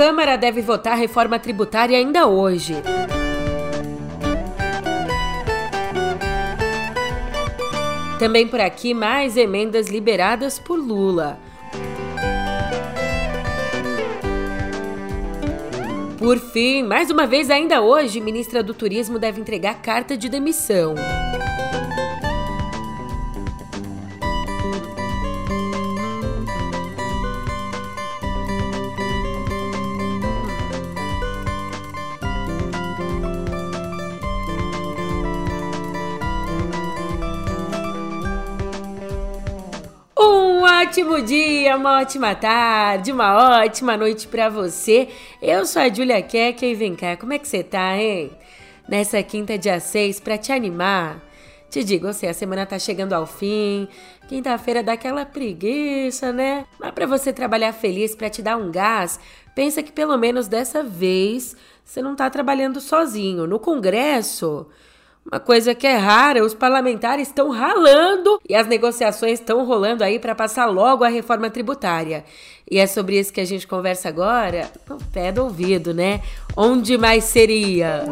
Câmara 0.00 0.38
deve 0.38 0.62
votar 0.62 0.96
reforma 0.96 1.38
tributária 1.38 1.98
ainda 1.98 2.26
hoje. 2.26 2.74
Também 8.18 8.48
por 8.48 8.62
aqui, 8.62 8.94
mais 8.94 9.36
emendas 9.36 9.88
liberadas 9.88 10.58
por 10.58 10.78
Lula. 10.78 11.38
Por 16.18 16.38
fim, 16.38 16.82
mais 16.82 17.10
uma 17.10 17.26
vez 17.26 17.50
ainda 17.50 17.82
hoje, 17.82 18.22
ministra 18.22 18.62
do 18.62 18.72
Turismo 18.72 19.18
deve 19.18 19.38
entregar 19.38 19.82
carta 19.82 20.16
de 20.16 20.30
demissão. 20.30 20.94
Ótimo 40.90 41.22
dia, 41.22 41.76
uma 41.76 42.00
ótima 42.00 42.34
tarde, 42.34 43.12
uma 43.12 43.60
ótima 43.62 43.96
noite 43.96 44.26
para 44.26 44.48
você. 44.48 45.06
Eu 45.40 45.64
sou 45.64 45.80
a 45.82 45.88
Julia 45.88 46.20
Keck 46.20 46.66
e 46.66 46.74
vem 46.74 46.96
cá, 46.96 47.16
como 47.16 47.32
é 47.32 47.38
que 47.38 47.46
você 47.46 47.62
tá, 47.62 47.96
hein? 47.96 48.32
Nessa 48.88 49.22
quinta, 49.22 49.56
dia 49.56 49.78
6, 49.78 50.18
para 50.18 50.36
te 50.36 50.50
animar, 50.50 51.22
te 51.70 51.84
digo, 51.84 52.12
sei, 52.12 52.30
a 52.30 52.34
semana 52.34 52.66
tá 52.66 52.76
chegando 52.76 53.12
ao 53.12 53.24
fim, 53.24 53.86
quinta-feira 54.28 54.82
dá 54.82 54.94
aquela 54.94 55.24
preguiça, 55.24 56.32
né? 56.32 56.66
Mas 56.80 56.90
para 56.90 57.06
você 57.06 57.32
trabalhar 57.32 57.72
feliz, 57.72 58.16
para 58.16 58.28
te 58.28 58.42
dar 58.42 58.56
um 58.56 58.72
gás, 58.72 59.20
pensa 59.54 59.84
que 59.84 59.92
pelo 59.92 60.16
menos 60.16 60.48
dessa 60.48 60.82
vez 60.82 61.54
você 61.84 62.02
não 62.02 62.16
tá 62.16 62.28
trabalhando 62.28 62.80
sozinho. 62.80 63.46
No 63.46 63.60
congresso, 63.60 64.66
uma 65.30 65.38
coisa 65.38 65.74
que 65.74 65.86
é 65.86 65.96
rara, 65.96 66.44
os 66.44 66.54
parlamentares 66.54 67.28
estão 67.28 67.50
ralando 67.50 68.40
e 68.48 68.54
as 68.54 68.66
negociações 68.66 69.34
estão 69.34 69.64
rolando 69.64 70.02
aí 70.02 70.18
para 70.18 70.34
passar 70.34 70.66
logo 70.66 71.04
a 71.04 71.08
reforma 71.08 71.48
tributária. 71.48 72.24
E 72.68 72.78
é 72.78 72.86
sobre 72.86 73.18
isso 73.18 73.32
que 73.32 73.40
a 73.40 73.44
gente 73.44 73.66
conversa 73.66 74.08
agora, 74.08 74.70
no 74.88 74.98
pé 75.12 75.30
do 75.30 75.44
ouvido, 75.44 75.94
né? 75.94 76.20
Onde 76.56 76.98
mais 76.98 77.24
seria? 77.24 78.04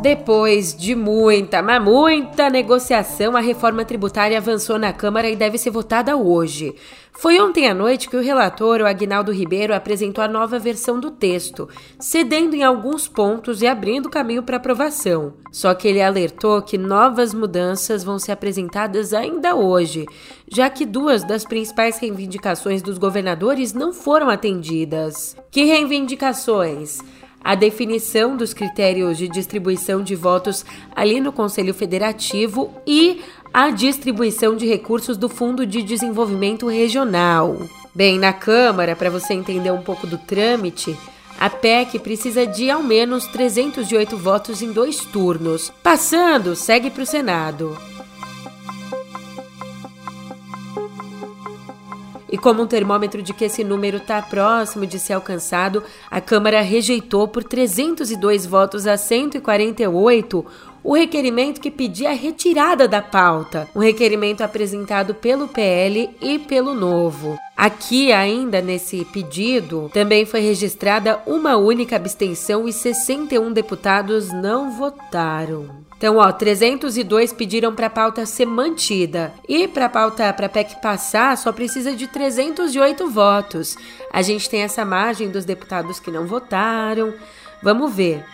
Depois 0.00 0.74
de 0.74 0.94
muita, 0.94 1.60
mas 1.60 1.82
muita 1.84 2.48
negociação, 2.48 3.36
a 3.36 3.40
reforma 3.40 3.84
tributária 3.84 4.38
avançou 4.38 4.78
na 4.78 4.94
Câmara 4.94 5.28
e 5.28 5.36
deve 5.36 5.58
ser 5.58 5.68
votada 5.68 6.16
hoje. 6.16 6.74
Foi 7.12 7.38
ontem 7.38 7.68
à 7.68 7.74
noite 7.74 8.08
que 8.08 8.16
o 8.16 8.22
relator, 8.22 8.80
o 8.80 8.86
Agnaldo 8.86 9.30
Ribeiro, 9.30 9.74
apresentou 9.74 10.24
a 10.24 10.28
nova 10.28 10.58
versão 10.58 10.98
do 10.98 11.10
texto, 11.10 11.68
cedendo 11.98 12.56
em 12.56 12.62
alguns 12.62 13.06
pontos 13.06 13.60
e 13.60 13.66
abrindo 13.66 14.08
caminho 14.08 14.42
para 14.42 14.56
aprovação. 14.56 15.34
Só 15.52 15.74
que 15.74 15.86
ele 15.86 16.00
alertou 16.00 16.62
que 16.62 16.78
novas 16.78 17.34
mudanças 17.34 18.02
vão 18.02 18.18
ser 18.18 18.32
apresentadas 18.32 19.12
ainda 19.12 19.54
hoje, 19.54 20.06
já 20.48 20.70
que 20.70 20.86
duas 20.86 21.24
das 21.24 21.44
principais 21.44 21.98
reivindicações 21.98 22.80
dos 22.80 22.96
governadores 22.96 23.74
não 23.74 23.92
foram 23.92 24.30
atendidas. 24.30 25.36
Que 25.50 25.64
reivindicações? 25.64 27.00
A 27.42 27.54
definição 27.54 28.36
dos 28.36 28.52
critérios 28.52 29.18
de 29.18 29.28
distribuição 29.28 30.02
de 30.02 30.14
votos 30.14 30.64
ali 30.94 31.20
no 31.20 31.32
Conselho 31.32 31.72
Federativo 31.74 32.74
e 32.86 33.20
a 33.52 33.70
distribuição 33.70 34.56
de 34.56 34.66
recursos 34.66 35.16
do 35.16 35.28
Fundo 35.28 35.66
de 35.66 35.82
Desenvolvimento 35.82 36.68
Regional. 36.68 37.56
Bem, 37.94 38.18
na 38.18 38.32
Câmara, 38.32 38.94
para 38.94 39.10
você 39.10 39.34
entender 39.34 39.72
um 39.72 39.82
pouco 39.82 40.06
do 40.06 40.16
trâmite, 40.16 40.96
a 41.38 41.48
PEC 41.48 41.98
precisa 41.98 42.46
de 42.46 42.70
ao 42.70 42.82
menos 42.82 43.26
308 43.26 44.16
votos 44.16 44.62
em 44.62 44.72
dois 44.72 45.04
turnos. 45.06 45.72
Passando, 45.82 46.54
segue 46.54 46.90
para 46.90 47.02
o 47.02 47.06
Senado. 47.06 47.76
E 52.30 52.38
como 52.38 52.62
um 52.62 52.66
termômetro 52.66 53.22
de 53.22 53.34
que 53.34 53.44
esse 53.44 53.64
número 53.64 53.96
está 53.96 54.22
próximo 54.22 54.86
de 54.86 54.98
ser 54.98 55.14
alcançado, 55.14 55.82
a 56.10 56.20
Câmara 56.20 56.60
rejeitou 56.60 57.26
por 57.26 57.42
302 57.42 58.46
votos 58.46 58.86
a 58.86 58.96
148 58.96 60.46
o 60.82 60.94
requerimento 60.94 61.60
que 61.60 61.70
pedia 61.70 62.10
a 62.10 62.14
retirada 62.14 62.88
da 62.88 63.02
pauta, 63.02 63.68
um 63.74 63.80
requerimento 63.80 64.40
apresentado 64.40 65.14
pelo 65.14 65.46
PL 65.46 66.08
e 66.20 66.38
pelo 66.38 66.74
Novo. 66.74 67.38
Aqui, 67.56 68.12
ainda 68.12 68.62
nesse 68.62 69.04
pedido, 69.04 69.90
também 69.92 70.24
foi 70.24 70.40
registrada 70.40 71.20
uma 71.26 71.56
única 71.56 71.96
abstenção 71.96 72.66
e 72.66 72.72
61 72.72 73.52
deputados 73.52 74.32
não 74.32 74.70
votaram. 74.70 75.89
Então, 76.00 76.16
ó, 76.16 76.32
302 76.32 77.30
pediram 77.34 77.74
para 77.74 77.88
a 77.88 77.90
pauta 77.90 78.24
ser 78.24 78.46
mantida. 78.46 79.34
E 79.46 79.68
para 79.68 79.84
a 79.84 79.88
pauta, 79.90 80.32
para 80.32 80.46
a 80.46 80.48
PEC 80.48 80.80
passar, 80.80 81.36
só 81.36 81.52
precisa 81.52 81.94
de 81.94 82.06
308 82.06 83.06
votos. 83.10 83.76
A 84.10 84.22
gente 84.22 84.48
tem 84.48 84.62
essa 84.62 84.82
margem 84.82 85.28
dos 85.30 85.44
deputados 85.44 86.00
que 86.00 86.10
não 86.10 86.26
votaram. 86.26 87.12
Vamos 87.62 87.94
ver. 87.94 88.24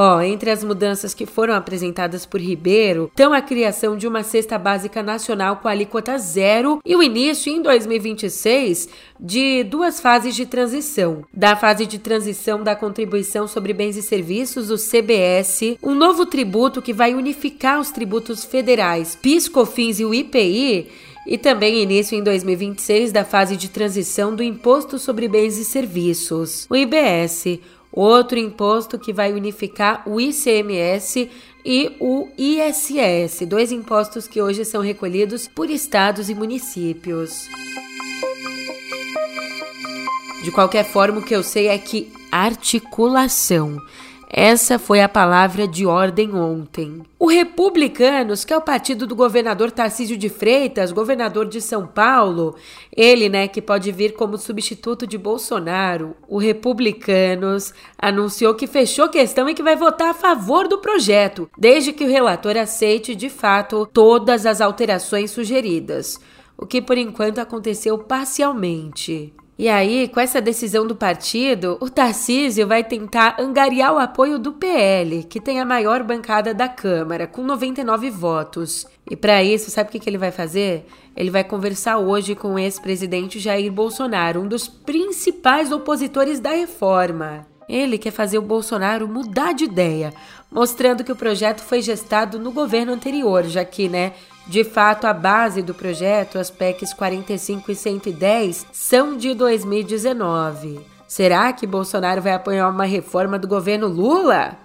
Ó, 0.00 0.20
entre 0.20 0.48
as 0.48 0.62
mudanças 0.62 1.12
que 1.12 1.26
foram 1.26 1.54
apresentadas 1.54 2.24
por 2.24 2.40
Ribeiro 2.40 3.06
estão 3.10 3.32
a 3.32 3.40
criação 3.40 3.96
de 3.96 4.06
uma 4.06 4.22
cesta 4.22 4.56
básica 4.56 5.02
nacional 5.02 5.56
com 5.56 5.66
alíquota 5.66 6.16
zero 6.18 6.78
e 6.86 6.94
o 6.94 7.02
início 7.02 7.52
em 7.52 7.60
2026 7.60 8.88
de 9.18 9.64
duas 9.64 9.98
fases 9.98 10.36
de 10.36 10.46
transição. 10.46 11.24
Da 11.34 11.56
fase 11.56 11.84
de 11.84 11.98
transição 11.98 12.62
da 12.62 12.76
contribuição 12.76 13.48
sobre 13.48 13.72
bens 13.72 13.96
e 13.96 14.02
serviços, 14.02 14.70
o 14.70 14.76
CBS, 14.76 15.76
um 15.82 15.96
novo 15.96 16.24
tributo 16.24 16.80
que 16.80 16.92
vai 16.92 17.12
unificar 17.12 17.80
os 17.80 17.90
tributos 17.90 18.44
federais, 18.44 19.16
PIS, 19.20 19.48
COFINS 19.48 19.98
e 19.98 20.04
o 20.04 20.14
IPI 20.14 20.86
e 21.26 21.36
também 21.36 21.82
início 21.82 22.16
em 22.16 22.22
2026 22.22 23.12
da 23.12 23.22
fase 23.22 23.54
de 23.56 23.68
transição 23.68 24.34
do 24.34 24.42
Imposto 24.42 24.98
sobre 24.98 25.28
Bens 25.28 25.58
e 25.58 25.64
Serviços, 25.64 26.66
o 26.70 26.76
IBS, 26.76 27.60
outro 27.92 28.38
imposto 28.38 28.98
que 28.98 29.12
vai 29.12 29.32
unificar 29.32 30.02
o 30.06 30.20
ICMS 30.20 31.30
e 31.64 31.96
o 32.00 32.28
ISS, 32.36 33.46
dois 33.46 33.72
impostos 33.72 34.28
que 34.28 34.40
hoje 34.40 34.64
são 34.64 34.80
recolhidos 34.80 35.48
por 35.48 35.70
estados 35.70 36.28
e 36.28 36.34
municípios. 36.34 37.48
De 40.44 40.50
qualquer 40.52 40.84
forma, 40.84 41.18
o 41.18 41.24
que 41.24 41.34
eu 41.34 41.42
sei 41.42 41.68
é 41.68 41.76
que 41.76 42.12
articulação 42.30 43.78
essa 44.30 44.78
foi 44.78 45.00
a 45.00 45.08
palavra 45.08 45.66
de 45.66 45.86
ordem 45.86 46.34
ontem. 46.34 47.02
O 47.18 47.28
Republicanos, 47.28 48.44
que 48.44 48.52
é 48.52 48.56
o 48.56 48.60
partido 48.60 49.06
do 49.06 49.16
governador 49.16 49.70
Tarcísio 49.70 50.18
de 50.18 50.28
Freitas, 50.28 50.92
governador 50.92 51.48
de 51.48 51.62
São 51.62 51.86
Paulo, 51.86 52.54
ele, 52.94 53.30
né, 53.30 53.48
que 53.48 53.62
pode 53.62 53.90
vir 53.90 54.12
como 54.12 54.36
substituto 54.36 55.06
de 55.06 55.16
Bolsonaro, 55.16 56.14
o 56.28 56.36
Republicanos 56.36 57.72
anunciou 57.98 58.54
que 58.54 58.66
fechou 58.66 59.08
questão 59.08 59.48
e 59.48 59.54
que 59.54 59.62
vai 59.62 59.76
votar 59.76 60.10
a 60.10 60.14
favor 60.14 60.68
do 60.68 60.76
projeto, 60.76 61.48
desde 61.56 61.94
que 61.94 62.04
o 62.04 62.10
relator 62.10 62.58
aceite 62.58 63.14
de 63.14 63.30
fato 63.30 63.88
todas 63.90 64.44
as 64.44 64.60
alterações 64.60 65.30
sugeridas, 65.30 66.20
o 66.54 66.66
que 66.66 66.82
por 66.82 66.98
enquanto 66.98 67.38
aconteceu 67.38 67.96
parcialmente. 67.96 69.32
E 69.58 69.68
aí, 69.68 70.06
com 70.06 70.20
essa 70.20 70.40
decisão 70.40 70.86
do 70.86 70.94
partido, 70.94 71.76
o 71.80 71.90
Tarcísio 71.90 72.64
vai 72.64 72.84
tentar 72.84 73.40
angariar 73.40 73.92
o 73.92 73.98
apoio 73.98 74.38
do 74.38 74.52
PL, 74.52 75.24
que 75.24 75.40
tem 75.40 75.58
a 75.58 75.64
maior 75.64 76.04
bancada 76.04 76.54
da 76.54 76.68
Câmara, 76.68 77.26
com 77.26 77.42
99 77.42 78.08
votos. 78.08 78.86
E 79.10 79.16
para 79.16 79.42
isso, 79.42 79.68
sabe 79.68 79.88
o 79.88 80.00
que, 80.00 80.08
ele 80.08 80.16
vai 80.16 80.30
fazer? 80.30 80.86
Ele 81.16 81.28
vai 81.28 81.42
conversar 81.42 81.98
hoje 81.98 82.36
com 82.36 82.54
o 82.54 82.58
ex-presidente 82.58 83.40
Jair 83.40 83.72
Bolsonaro, 83.72 84.42
um 84.42 84.46
dos 84.46 84.68
principais 84.68 85.72
opositores 85.72 86.38
da 86.38 86.50
reforma. 86.50 87.44
Ele 87.68 87.98
quer 87.98 88.12
fazer 88.12 88.38
o 88.38 88.42
Bolsonaro 88.42 89.08
mudar 89.08 89.54
de 89.54 89.64
ideia, 89.64 90.14
mostrando 90.52 91.02
que 91.02 91.12
o 91.12 91.16
projeto 91.16 91.62
foi 91.62 91.82
gestado 91.82 92.38
no 92.38 92.52
governo 92.52 92.92
anterior, 92.92 93.42
já 93.44 93.64
que, 93.64 93.88
né, 93.88 94.12
de 94.48 94.64
fato, 94.64 95.06
a 95.06 95.12
base 95.12 95.60
do 95.60 95.74
projeto, 95.74 96.38
as 96.38 96.50
PECs 96.50 96.94
45 96.94 97.70
e 97.70 97.74
110, 97.74 98.66
são 98.72 99.14
de 99.14 99.34
2019. 99.34 100.80
Será 101.06 101.52
que 101.52 101.66
Bolsonaro 101.66 102.22
vai 102.22 102.32
apoiar 102.32 102.70
uma 102.70 102.86
reforma 102.86 103.38
do 103.38 103.46
governo 103.46 103.86
Lula? 103.86 104.56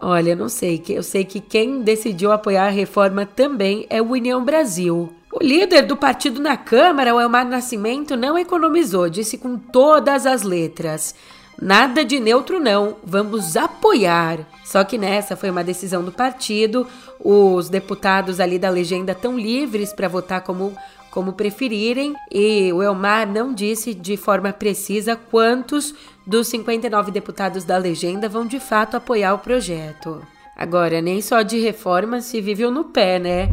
Olha, 0.00 0.36
não 0.36 0.48
sei. 0.48 0.80
Eu 0.88 1.02
sei 1.02 1.24
que 1.24 1.40
quem 1.40 1.82
decidiu 1.82 2.30
apoiar 2.30 2.66
a 2.66 2.70
reforma 2.70 3.26
também 3.26 3.86
é 3.90 4.00
o 4.00 4.12
União 4.12 4.44
Brasil. 4.44 5.12
O 5.32 5.42
líder 5.42 5.82
do 5.82 5.96
partido 5.96 6.40
na 6.40 6.56
Câmara, 6.56 7.14
o 7.14 7.20
Elmar 7.20 7.46
Nascimento, 7.46 8.16
não 8.16 8.38
economizou, 8.38 9.08
disse 9.08 9.36
com 9.36 9.58
todas 9.58 10.26
as 10.26 10.42
letras. 10.42 11.12
Nada 11.60 12.04
de 12.04 12.20
neutro, 12.20 12.60
não. 12.60 12.96
Vamos 13.02 13.56
apoiar. 13.56 14.40
Só 14.64 14.84
que 14.84 14.98
nessa 14.98 15.36
foi 15.36 15.50
uma 15.50 15.64
decisão 15.64 16.04
do 16.04 16.12
partido. 16.12 16.86
Os 17.18 17.68
deputados 17.68 18.40
ali 18.40 18.58
da 18.58 18.68
legenda 18.68 19.12
estão 19.12 19.38
livres 19.38 19.92
para 19.92 20.08
votar 20.08 20.42
como, 20.42 20.76
como 21.10 21.32
preferirem. 21.32 22.14
E 22.30 22.72
o 22.72 22.82
Elmar 22.82 23.26
não 23.26 23.54
disse 23.54 23.94
de 23.94 24.16
forma 24.16 24.52
precisa 24.52 25.16
quantos 25.16 25.94
dos 26.26 26.48
59 26.48 27.10
deputados 27.10 27.64
da 27.64 27.78
legenda 27.78 28.28
vão 28.28 28.46
de 28.46 28.60
fato 28.60 28.96
apoiar 28.96 29.34
o 29.34 29.38
projeto. 29.38 30.22
Agora, 30.56 31.00
nem 31.00 31.20
só 31.20 31.42
de 31.42 31.58
reforma 31.58 32.20
se 32.20 32.40
vive 32.40 32.66
no 32.70 32.84
pé, 32.84 33.18
né? 33.18 33.48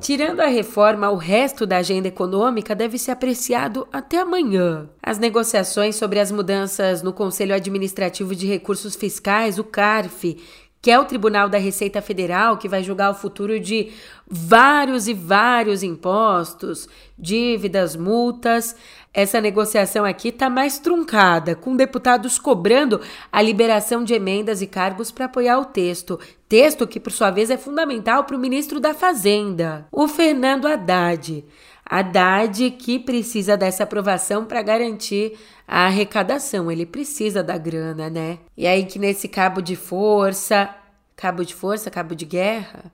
Tirando 0.00 0.40
a 0.40 0.46
reforma, 0.46 1.10
o 1.10 1.16
resto 1.16 1.66
da 1.66 1.78
agenda 1.78 2.08
econômica 2.08 2.74
deve 2.74 2.98
ser 2.98 3.12
apreciado 3.12 3.86
até 3.92 4.18
amanhã. 4.18 4.88
As 5.02 5.18
negociações 5.18 5.96
sobre 5.96 6.18
as 6.18 6.30
mudanças 6.30 7.02
no 7.02 7.12
Conselho 7.12 7.54
Administrativo 7.54 8.34
de 8.34 8.46
Recursos 8.46 8.96
Fiscais, 8.96 9.58
o 9.58 9.64
CARF, 9.64 10.36
que 10.84 10.90
é 10.90 10.98
o 10.98 11.06
Tribunal 11.06 11.48
da 11.48 11.56
Receita 11.56 12.02
Federal 12.02 12.58
que 12.58 12.68
vai 12.68 12.82
julgar 12.82 13.10
o 13.10 13.14
futuro 13.14 13.58
de 13.58 13.90
vários 14.28 15.08
e 15.08 15.14
vários 15.14 15.82
impostos, 15.82 16.86
dívidas, 17.18 17.96
multas. 17.96 18.76
Essa 19.14 19.40
negociação 19.40 20.04
aqui 20.04 20.28
está 20.28 20.50
mais 20.50 20.80
truncada, 20.80 21.54
com 21.54 21.76
deputados 21.76 22.36
cobrando 22.36 23.00
a 23.30 23.40
liberação 23.40 24.02
de 24.02 24.12
emendas 24.12 24.60
e 24.60 24.66
cargos 24.66 25.12
para 25.12 25.26
apoiar 25.26 25.60
o 25.60 25.66
texto. 25.66 26.18
Texto 26.48 26.84
que, 26.84 26.98
por 26.98 27.12
sua 27.12 27.30
vez, 27.30 27.48
é 27.48 27.56
fundamental 27.56 28.24
para 28.24 28.36
o 28.36 28.40
ministro 28.40 28.80
da 28.80 28.92
Fazenda, 28.92 29.86
o 29.92 30.08
Fernando 30.08 30.66
Haddad. 30.66 31.44
Haddad 31.86 32.72
que 32.72 32.98
precisa 32.98 33.56
dessa 33.56 33.84
aprovação 33.84 34.44
para 34.46 34.62
garantir 34.62 35.38
a 35.68 35.86
arrecadação. 35.86 36.68
Ele 36.68 36.84
precisa 36.84 37.40
da 37.40 37.56
grana, 37.56 38.10
né? 38.10 38.38
E 38.56 38.66
aí 38.66 38.84
que 38.84 38.98
nesse 38.98 39.28
cabo 39.28 39.60
de 39.60 39.76
força, 39.76 40.74
cabo 41.14 41.44
de 41.44 41.54
força, 41.54 41.88
cabo 41.90 42.16
de 42.16 42.24
guerra. 42.24 42.90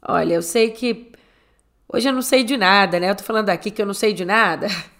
Olha, 0.00 0.34
eu 0.34 0.42
sei 0.42 0.70
que 0.70 1.12
hoje 1.86 2.08
eu 2.08 2.12
não 2.12 2.22
sei 2.22 2.44
de 2.44 2.56
nada, 2.56 2.98
né? 2.98 3.10
Eu 3.10 3.14
tô 3.16 3.24
falando 3.24 3.50
aqui 3.50 3.70
que 3.70 3.82
eu 3.82 3.86
não 3.86 3.94
sei 3.94 4.14
de 4.14 4.24
nada. 4.24 4.68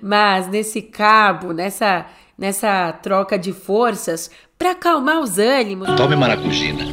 Mas 0.00 0.48
nesse 0.48 0.82
cabo, 0.82 1.52
nessa 1.52 2.06
nessa 2.36 2.92
troca 2.92 3.38
de 3.38 3.52
forças, 3.52 4.30
para 4.58 4.72
acalmar 4.72 5.20
os 5.20 5.38
ânimos. 5.38 5.88
Tome 5.96 6.16
maracujina. 6.16 6.84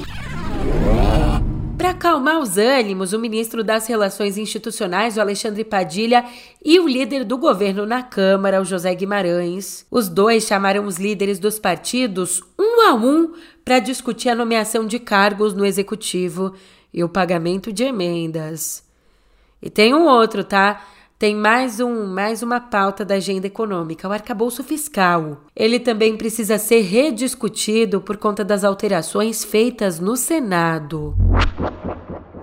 Para 1.78 1.90
acalmar 1.90 2.40
os 2.40 2.60
ânimos, 2.60 3.12
o 3.12 3.18
ministro 3.18 3.63
das 3.63 3.88
Relações 3.88 4.38
Institucionais, 4.38 5.18
o 5.18 5.22
Alexandre 5.22 5.63
Padilha, 5.63 6.24
e 6.63 6.80
o 6.80 6.88
líder 6.88 7.24
do 7.24 7.40
governo 7.40 7.88
na 7.88 8.04
Câmara, 8.04 8.62
o 8.62 8.66
José 8.66 8.94
Guimarães. 8.94 9.86
Os 9.90 10.08
dois 10.08 10.44
chamaram 10.44 10.86
os 10.86 10.98
líderes 10.98 11.40
dos 11.40 11.58
partidos 11.58 12.44
um 12.58 12.88
a 12.88 12.94
um 12.94 13.34
para 13.66 13.80
discutir 13.80 14.30
a 14.30 14.36
nomeação 14.36 14.86
de 14.86 15.00
cargos 15.00 15.56
no 15.56 15.66
executivo 15.66 16.54
e 16.94 17.04
o 17.04 17.10
pagamento 17.10 17.74
de 17.74 17.84
emendas. 17.84 18.84
E 19.60 19.69
tem 19.69 19.94
um 19.94 20.06
outro, 20.06 20.44
tá? 20.44 20.84
Tem 21.22 21.36
mais 21.36 21.80
um, 21.80 22.08
mais 22.08 22.42
uma 22.42 22.60
pauta 22.60 23.06
da 23.06 23.14
agenda 23.14 23.46
econômica, 23.46 24.10
o 24.10 24.12
arcabouço 24.12 24.64
fiscal. 24.64 25.44
Ele 25.56 25.80
também 25.80 26.18
precisa 26.18 26.58
ser 26.58 26.82
rediscutido 26.82 28.02
por 28.02 28.18
conta 28.18 28.44
das 28.44 28.64
alterações 28.64 29.44
feitas 29.44 30.00
no 30.00 30.18
Senado. 30.18 31.16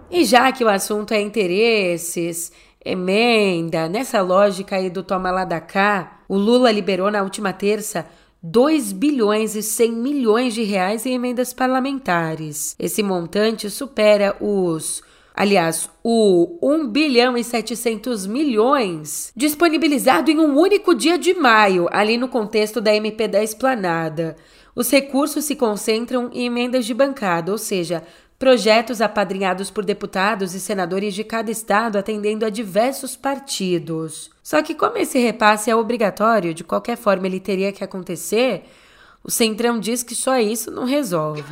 E 0.08 0.24
já 0.24 0.52
que 0.52 0.62
o 0.62 0.68
assunto 0.68 1.12
é 1.12 1.20
interesses, 1.20 2.52
emenda, 2.84 3.88
nessa 3.88 4.22
lógica 4.22 4.76
aí 4.76 4.88
do 4.88 5.02
toma 5.02 5.32
lá 5.32 5.44
da 5.44 5.60
cá, 5.60 6.20
o 6.28 6.36
Lula 6.36 6.70
liberou 6.70 7.10
na 7.10 7.24
última 7.24 7.52
terça 7.52 8.06
2 8.40 8.92
bilhões 8.92 9.56
e 9.56 9.62
100 9.64 9.90
milhões 9.90 10.54
de 10.54 10.62
reais 10.62 11.04
em 11.04 11.14
emendas 11.14 11.52
parlamentares. 11.52 12.76
Esse 12.78 13.02
montante 13.02 13.68
supera 13.70 14.36
os 14.40 15.02
aliás, 15.38 15.88
o 16.02 16.58
1 16.60 16.88
bilhão 16.88 17.38
e 17.38 17.44
700 17.44 18.26
milhões 18.26 19.32
disponibilizado 19.36 20.32
em 20.32 20.40
um 20.40 20.58
único 20.58 20.96
dia 20.96 21.16
de 21.16 21.32
maio, 21.32 21.86
ali 21.92 22.18
no 22.18 22.26
contexto 22.26 22.80
da 22.80 22.92
MP 22.92 23.28
da 23.28 23.40
Esplanada. 23.40 24.34
Os 24.74 24.90
recursos 24.90 25.44
se 25.44 25.54
concentram 25.54 26.28
em 26.32 26.46
emendas 26.46 26.84
de 26.84 26.92
bancada, 26.92 27.52
ou 27.52 27.58
seja, 27.58 28.02
projetos 28.36 29.00
apadrinhados 29.00 29.70
por 29.70 29.84
deputados 29.84 30.54
e 30.54 30.60
senadores 30.60 31.14
de 31.14 31.22
cada 31.22 31.52
estado 31.52 31.98
atendendo 31.98 32.44
a 32.44 32.50
diversos 32.50 33.14
partidos. 33.14 34.32
Só 34.42 34.60
que, 34.60 34.74
como 34.74 34.98
esse 34.98 35.20
repasse 35.20 35.70
é 35.70 35.76
obrigatório, 35.76 36.52
de 36.52 36.64
qualquer 36.64 36.96
forma 36.96 37.28
ele 37.28 37.38
teria 37.38 37.70
que 37.70 37.84
acontecer, 37.84 38.64
o 39.22 39.30
Centrão 39.30 39.78
diz 39.78 40.02
que 40.02 40.16
só 40.16 40.36
isso 40.36 40.68
não 40.68 40.84
resolve. 40.84 41.44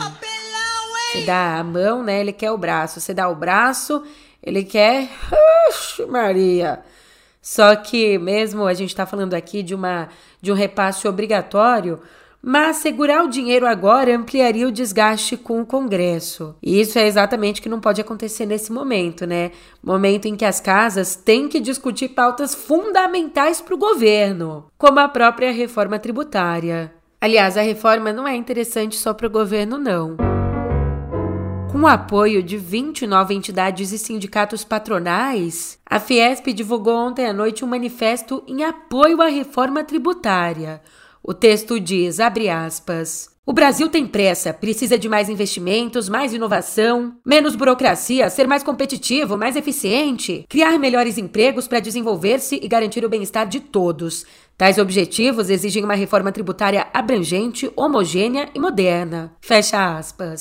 Você 1.10 1.22
dá 1.22 1.58
a 1.58 1.64
mão, 1.64 2.02
né? 2.02 2.20
Ele 2.20 2.32
quer 2.32 2.50
o 2.50 2.58
braço. 2.58 3.00
Você 3.00 3.14
dá 3.14 3.28
o 3.28 3.34
braço, 3.34 4.02
ele 4.42 4.64
quer. 4.64 5.08
Oxe, 5.68 6.04
Maria! 6.06 6.80
Só 7.40 7.76
que, 7.76 8.18
mesmo 8.18 8.66
a 8.66 8.74
gente 8.74 8.90
está 8.90 9.06
falando 9.06 9.34
aqui 9.34 9.62
de, 9.62 9.74
uma, 9.74 10.08
de 10.42 10.50
um 10.50 10.54
repasse 10.54 11.06
obrigatório, 11.06 12.00
mas 12.42 12.78
segurar 12.78 13.24
o 13.24 13.28
dinheiro 13.28 13.66
agora 13.66 14.16
ampliaria 14.16 14.66
o 14.66 14.72
desgaste 14.72 15.36
com 15.36 15.60
o 15.60 15.66
Congresso. 15.66 16.56
E 16.60 16.80
isso 16.80 16.98
é 16.98 17.06
exatamente 17.06 17.60
o 17.60 17.62
que 17.62 17.68
não 17.68 17.80
pode 17.80 18.00
acontecer 18.00 18.46
nesse 18.46 18.72
momento, 18.72 19.26
né? 19.26 19.52
Momento 19.82 20.26
em 20.26 20.36
que 20.36 20.44
as 20.44 20.60
casas 20.60 21.14
têm 21.14 21.48
que 21.48 21.60
discutir 21.60 22.08
pautas 22.08 22.52
fundamentais 22.52 23.60
para 23.60 23.74
o 23.74 23.78
governo, 23.78 24.66
como 24.76 24.98
a 24.98 25.08
própria 25.08 25.52
reforma 25.52 26.00
tributária. 26.00 26.92
Aliás, 27.20 27.56
a 27.56 27.62
reforma 27.62 28.12
não 28.12 28.26
é 28.26 28.34
interessante 28.34 28.96
só 28.96 29.14
para 29.14 29.26
o 29.26 29.30
governo, 29.30 29.78
não. 29.78 30.35
Com 31.72 31.82
o 31.82 31.86
apoio 31.86 32.42
de 32.42 32.56
29 32.56 33.34
entidades 33.34 33.92
e 33.92 33.98
sindicatos 33.98 34.64
patronais, 34.64 35.78
a 35.84 36.00
Fiesp 36.00 36.46
divulgou 36.52 36.96
ontem 36.96 37.26
à 37.26 37.32
noite 37.32 37.64
um 37.64 37.68
manifesto 37.68 38.42
em 38.46 38.64
apoio 38.64 39.20
à 39.20 39.26
reforma 39.26 39.84
tributária 39.84 40.80
o 41.26 41.34
texto 41.34 41.80
diz, 41.80 42.20
abre 42.20 42.48
aspas, 42.48 43.28
o 43.44 43.52
Brasil 43.52 43.88
tem 43.88 44.06
pressa, 44.06 44.54
precisa 44.54 44.96
de 44.96 45.08
mais 45.08 45.28
investimentos, 45.28 46.08
mais 46.08 46.32
inovação, 46.32 47.16
menos 47.26 47.56
burocracia, 47.56 48.30
ser 48.30 48.46
mais 48.46 48.62
competitivo, 48.62 49.36
mais 49.36 49.56
eficiente, 49.56 50.44
criar 50.49 50.78
melhores 50.78 51.18
empregos 51.18 51.66
para 51.66 51.80
desenvolver-se 51.80 52.61
e 52.62 52.68
garantir 52.68 53.04
o 53.04 53.08
bem-estar 53.08 53.49
de 53.49 53.58
todos. 53.58 54.25
Tais 54.56 54.78
objetivos 54.78 55.50
exigem 55.50 55.82
uma 55.82 55.94
reforma 55.94 56.30
tributária 56.30 56.87
abrangente, 56.94 57.70
homogênea 57.75 58.49
e 58.54 58.61
moderna. 58.61 59.32
Fecha 59.40 59.96
aspas. 59.99 60.40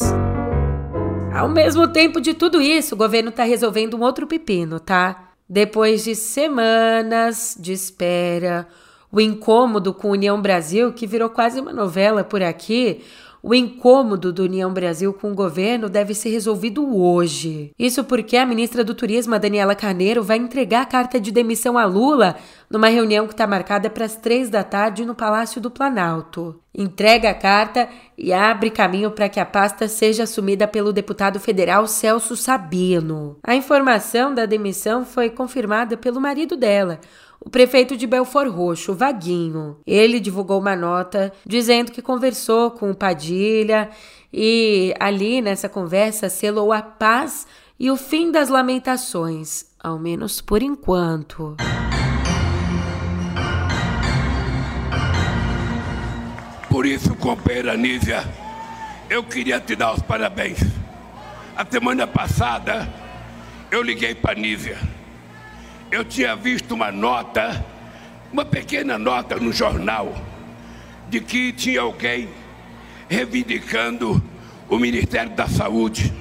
Ao 1.35 1.49
mesmo 1.49 1.85
tempo 1.85 2.21
de 2.21 2.33
tudo 2.33 2.61
isso, 2.61 2.95
o 2.95 2.97
governo 2.97 3.27
está 3.27 3.43
resolvendo 3.43 3.97
um 3.97 4.01
outro 4.03 4.25
pepino, 4.25 4.79
tá? 4.79 5.31
Depois 5.49 6.05
de 6.05 6.15
semanas 6.15 7.57
de 7.59 7.73
espera, 7.73 8.65
o 9.11 9.19
incômodo 9.19 9.93
com 9.93 10.11
União 10.11 10.41
Brasil, 10.41 10.93
que 10.93 11.05
virou 11.05 11.29
quase 11.29 11.59
uma 11.59 11.73
novela 11.73 12.23
por 12.23 12.41
aqui, 12.41 13.03
o 13.47 13.53
incômodo 13.53 14.33
do 14.33 14.41
União 14.41 14.73
Brasil 14.73 15.13
com 15.13 15.31
o 15.31 15.35
governo 15.35 15.87
deve 15.87 16.15
ser 16.15 16.29
resolvido 16.29 16.97
hoje. 16.99 17.71
Isso 17.77 18.03
porque 18.03 18.37
a 18.37 18.45
ministra 18.45 18.83
do 18.83 18.95
Turismo, 18.95 19.37
Daniela 19.37 19.75
Carneiro, 19.75 20.23
vai 20.23 20.37
entregar 20.37 20.81
a 20.81 20.85
carta 20.87 21.19
de 21.19 21.31
demissão 21.31 21.77
a 21.77 21.85
Lula 21.85 22.37
numa 22.67 22.87
reunião 22.87 23.27
que 23.27 23.33
está 23.33 23.45
marcada 23.45 23.87
para 23.87 24.03
as 24.03 24.15
três 24.15 24.49
da 24.49 24.63
tarde 24.63 25.05
no 25.05 25.13
Palácio 25.13 25.61
do 25.61 25.69
Planalto. 25.69 26.59
Entrega 26.73 27.29
a 27.29 27.33
carta 27.35 27.87
e 28.17 28.33
abre 28.33 28.71
caminho 28.71 29.11
para 29.11 29.29
que 29.29 29.39
a 29.39 29.45
pasta 29.45 29.87
seja 29.87 30.23
assumida 30.23 30.67
pelo 30.67 30.91
deputado 30.91 31.39
federal 31.39 31.85
Celso 31.85 32.35
Sabino. 32.35 33.37
A 33.43 33.55
informação 33.55 34.33
da 34.33 34.47
demissão 34.47 35.05
foi 35.05 35.29
confirmada 35.29 35.95
pelo 35.95 36.19
marido 36.19 36.57
dela, 36.57 36.99
o 37.39 37.49
prefeito 37.49 37.95
de 37.95 38.07
Belfor 38.07 38.47
Roxo, 38.49 38.93
Vaguinho. 38.93 39.77
Ele 39.85 40.19
divulgou 40.19 40.59
uma 40.59 40.75
nota 40.75 41.31
dizendo 41.45 41.91
que 41.91 42.01
conversou 42.01 42.71
com 42.71 42.91
o 42.91 42.95
Padilha 42.95 43.89
e 44.33 44.93
ali 44.99 45.41
nessa 45.41 45.69
conversa 45.69 46.29
selou 46.29 46.73
a 46.73 46.81
paz 46.81 47.47
e 47.79 47.91
o 47.91 47.97
fim 47.97 48.31
das 48.31 48.49
lamentações, 48.49 49.65
ao 49.79 49.99
menos 49.99 50.41
por 50.41 50.61
enquanto. 50.61 51.55
Por 56.69 56.85
isso, 56.85 57.15
companheira 57.15 57.77
Nízia, 57.77 58.23
eu 59.09 59.23
queria 59.23 59.59
te 59.59 59.75
dar 59.75 59.93
os 59.93 60.01
parabéns. 60.01 60.59
A 61.55 61.65
semana 61.65 62.05
passada 62.05 62.91
eu 63.71 63.81
liguei 63.81 64.13
para 64.13 64.35
Nízia 64.35 64.94
eu 65.95 66.03
tinha 66.03 66.35
visto 66.35 66.73
uma 66.73 66.91
nota, 66.91 67.65
uma 68.29 68.43
pequena 68.43 68.97
nota 68.97 69.37
no 69.37 69.53
jornal, 69.53 70.13
de 71.07 71.21
que 71.21 71.53
tinha 71.53 71.79
alguém 71.79 72.27
reivindicando 73.07 74.21
o 74.67 74.77
Ministério 74.77 75.31
da 75.31 75.47
Saúde. 75.47 76.11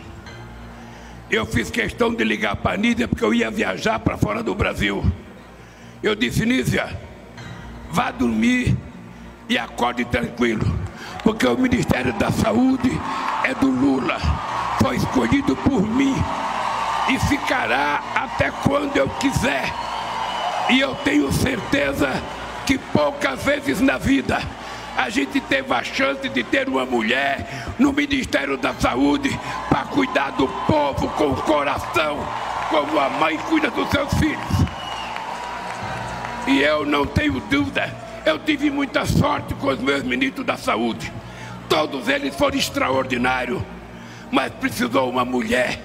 eu 1.28 1.44
fiz 1.44 1.72
questão 1.72 2.14
de 2.14 2.22
ligar 2.22 2.54
para 2.54 2.74
a 2.74 2.76
Nízia 2.76 3.08
porque 3.08 3.24
eu 3.24 3.34
ia 3.34 3.50
viajar 3.50 3.98
para 3.98 4.16
fora 4.16 4.44
do 4.44 4.54
Brasil. 4.54 5.04
Eu 6.00 6.14
disse, 6.14 6.46
Nízia, 6.46 6.96
vá 7.90 8.12
dormir 8.12 8.76
e 9.48 9.58
acorde 9.58 10.04
tranquilo, 10.04 10.64
porque 11.24 11.48
o 11.48 11.58
Ministério 11.58 12.12
da 12.12 12.30
Saúde 12.30 12.92
é 13.42 13.52
do 13.54 13.68
Lula, 13.68 14.18
foi 14.80 14.96
escolhido 14.96 15.56
por 15.56 15.82
mim 15.84 16.14
e 17.08 17.18
ficará 17.18 18.02
até 18.14 18.50
quando 18.50 18.96
eu 18.96 19.08
quiser. 19.08 19.72
E 20.70 20.80
eu 20.80 20.94
tenho 20.96 21.30
certeza 21.32 22.10
que 22.66 22.78
poucas 22.78 23.42
vezes 23.42 23.80
na 23.80 23.98
vida 23.98 24.40
a 24.96 25.10
gente 25.10 25.40
teve 25.40 25.72
a 25.74 25.82
chance 25.82 26.28
de 26.28 26.44
ter 26.44 26.68
uma 26.68 26.86
mulher 26.86 27.74
no 27.78 27.92
Ministério 27.92 28.56
da 28.56 28.72
Saúde 28.74 29.28
para 29.68 29.84
cuidar 29.86 30.30
do 30.30 30.46
povo 30.46 31.08
com 31.10 31.30
o 31.30 31.36
coração, 31.42 32.26
como 32.70 32.98
a 32.98 33.08
mãe 33.08 33.36
cuida 33.36 33.70
dos 33.70 33.88
seus 33.90 34.14
filhos. 34.14 34.64
E 36.46 36.60
eu 36.60 36.86
não 36.86 37.04
tenho 37.04 37.40
dúvida, 37.40 37.92
eu 38.24 38.38
tive 38.38 38.70
muita 38.70 39.04
sorte 39.04 39.54
com 39.54 39.68
os 39.68 39.80
meus 39.80 40.02
ministros 40.02 40.46
da 40.46 40.56
Saúde. 40.56 41.12
Todos 41.68 42.08
eles 42.08 42.34
foram 42.36 42.56
extraordinários, 42.56 43.60
mas 44.30 44.52
precisou 44.52 45.10
uma 45.10 45.24
mulher 45.24 45.80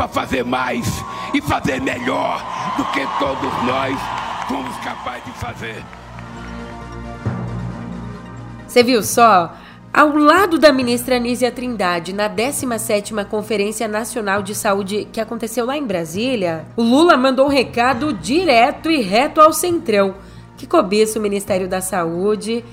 para 0.00 0.08
fazer 0.08 0.42
mais 0.42 0.86
e 1.34 1.42
fazer 1.42 1.78
melhor 1.78 2.42
do 2.78 2.84
que 2.86 3.06
todos 3.18 3.52
nós 3.64 3.94
fomos 4.48 4.74
capazes 4.78 5.24
de 5.26 5.32
fazer. 5.32 5.84
Você 8.66 8.82
viu 8.82 9.02
só? 9.02 9.54
Ao 9.92 10.16
lado 10.16 10.58
da 10.58 10.72
ministra 10.72 11.16
Anísia 11.16 11.52
Trindade, 11.52 12.14
na 12.14 12.30
17ª 12.30 13.26
Conferência 13.26 13.86
Nacional 13.86 14.42
de 14.42 14.54
Saúde 14.54 15.06
que 15.12 15.20
aconteceu 15.20 15.66
lá 15.66 15.76
em 15.76 15.84
Brasília, 15.84 16.64
o 16.78 16.82
Lula 16.82 17.18
mandou 17.18 17.44
um 17.44 17.50
recado 17.50 18.14
direto 18.14 18.90
e 18.90 19.02
reto 19.02 19.38
ao 19.38 19.52
Centrão, 19.52 20.14
que 20.56 20.66
cobiça 20.66 21.18
o 21.18 21.22
Ministério 21.22 21.68
da 21.68 21.82
Saúde 21.82 22.64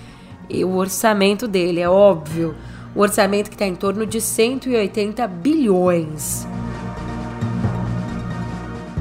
e 0.49 0.63
o 0.63 0.77
orçamento 0.77 1.45
dele, 1.45 1.81
é 1.81 1.89
óbvio. 1.89 2.55
O 2.95 3.01
orçamento 3.01 3.49
que 3.49 3.55
está 3.55 3.65
em 3.65 3.75
torno 3.75 4.05
de 4.05 4.21
180 4.21 5.27
bilhões. 5.27 6.47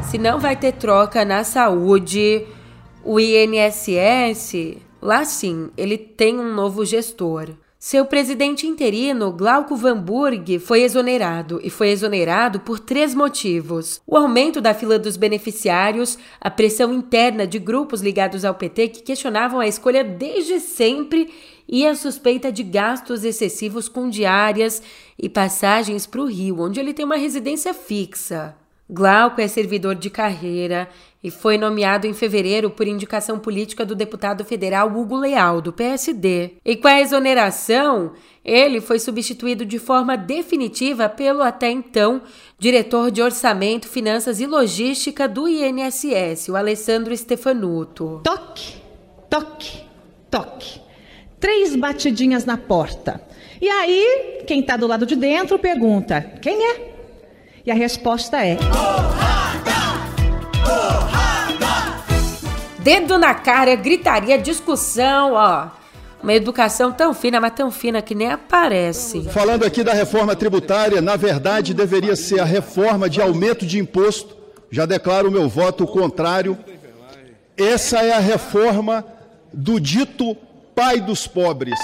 Se 0.08 0.18
não 0.18 0.38
vai 0.38 0.54
ter 0.54 0.72
troca 0.72 1.24
na 1.24 1.42
saúde, 1.42 2.46
o 3.04 3.18
INSS, 3.18 4.76
lá 5.02 5.24
sim, 5.24 5.68
ele 5.76 5.98
tem 5.98 6.38
um 6.38 6.54
novo 6.54 6.84
gestor. 6.84 7.48
Seu 7.76 8.06
presidente 8.06 8.68
interino, 8.68 9.32
Glauco 9.32 9.74
Van 9.74 10.00
Burg, 10.00 10.60
foi 10.60 10.82
exonerado 10.82 11.60
e 11.62 11.68
foi 11.68 11.90
exonerado 11.90 12.60
por 12.60 12.78
três 12.78 13.16
motivos: 13.16 14.00
o 14.06 14.16
aumento 14.16 14.60
da 14.60 14.72
fila 14.72 14.96
dos 14.96 15.16
beneficiários, 15.16 16.16
a 16.40 16.50
pressão 16.50 16.92
interna 16.92 17.44
de 17.44 17.58
grupos 17.58 18.00
ligados 18.00 18.44
ao 18.44 18.54
PT 18.54 18.88
que 18.88 19.02
questionavam 19.02 19.58
a 19.58 19.66
escolha 19.66 20.04
desde 20.04 20.60
sempre 20.60 21.34
e 21.68 21.84
a 21.84 21.96
suspeita 21.96 22.52
de 22.52 22.62
gastos 22.62 23.24
excessivos 23.24 23.88
com 23.88 24.08
diárias 24.08 24.80
e 25.18 25.28
passagens 25.28 26.06
para 26.06 26.20
o 26.20 26.26
Rio, 26.26 26.60
onde 26.60 26.78
ele 26.78 26.94
tem 26.94 27.04
uma 27.04 27.16
residência 27.16 27.74
fixa. 27.74 28.54
Glauco 28.88 29.40
é 29.40 29.48
servidor 29.48 29.96
de 29.96 30.08
carreira 30.08 30.88
e 31.22 31.30
foi 31.30 31.58
nomeado 31.58 32.06
em 32.06 32.14
fevereiro 32.14 32.70
por 32.70 32.86
indicação 32.86 33.36
política 33.36 33.84
do 33.84 33.96
deputado 33.96 34.44
federal 34.44 34.88
Hugo 34.88 35.16
Leal, 35.16 35.60
do 35.60 35.72
PSD. 35.72 36.52
E 36.64 36.76
com 36.76 36.86
a 36.86 37.00
exoneração, 37.00 38.12
ele 38.44 38.80
foi 38.80 39.00
substituído 39.00 39.66
de 39.66 39.76
forma 39.80 40.16
definitiva 40.16 41.08
pelo 41.08 41.42
até 41.42 41.68
então 41.68 42.22
diretor 42.56 43.10
de 43.10 43.20
Orçamento, 43.20 43.88
Finanças 43.88 44.40
e 44.40 44.46
Logística 44.46 45.26
do 45.26 45.48
INSS, 45.48 46.48
o 46.48 46.54
Alessandro 46.54 47.16
Stefanuto. 47.16 48.20
Toque, 48.22 48.74
toque, 49.28 49.80
toque. 50.30 50.80
Três 51.40 51.74
batidinhas 51.74 52.44
na 52.44 52.56
porta. 52.56 53.20
E 53.60 53.68
aí, 53.68 54.44
quem 54.46 54.60
está 54.60 54.76
do 54.76 54.86
lado 54.86 55.04
de 55.04 55.16
dentro 55.16 55.58
pergunta: 55.58 56.20
quem 56.40 56.64
é? 56.70 56.95
E 57.66 57.70
a 57.72 57.74
resposta 57.74 58.46
é: 58.46 58.54
Porrada! 58.54 59.72
Porrada! 60.64 61.66
Dedo 62.78 63.18
na 63.18 63.34
cara, 63.34 63.74
gritaria, 63.74 64.38
discussão, 64.38 65.32
ó. 65.32 65.70
Uma 66.22 66.32
educação 66.32 66.92
tão 66.92 67.12
fina, 67.12 67.40
mas 67.40 67.54
tão 67.54 67.72
fina 67.72 68.00
que 68.00 68.14
nem 68.14 68.30
aparece. 68.30 69.24
Falando 69.30 69.64
aqui 69.64 69.82
da 69.82 69.92
reforma 69.92 70.36
tributária, 70.36 71.02
na 71.02 71.16
verdade 71.16 71.74
deveria 71.74 72.14
ser 72.14 72.38
a 72.38 72.44
reforma 72.44 73.10
de 73.10 73.20
aumento 73.20 73.66
de 73.66 73.80
imposto. 73.80 74.36
Já 74.70 74.86
declaro 74.86 75.28
o 75.28 75.32
meu 75.32 75.48
voto 75.48 75.88
contrário. 75.88 76.56
Essa 77.56 77.98
é 78.04 78.12
a 78.12 78.20
reforma 78.20 79.04
do 79.52 79.80
dito 79.80 80.36
pai 80.72 81.00
dos 81.00 81.26
pobres, 81.26 81.78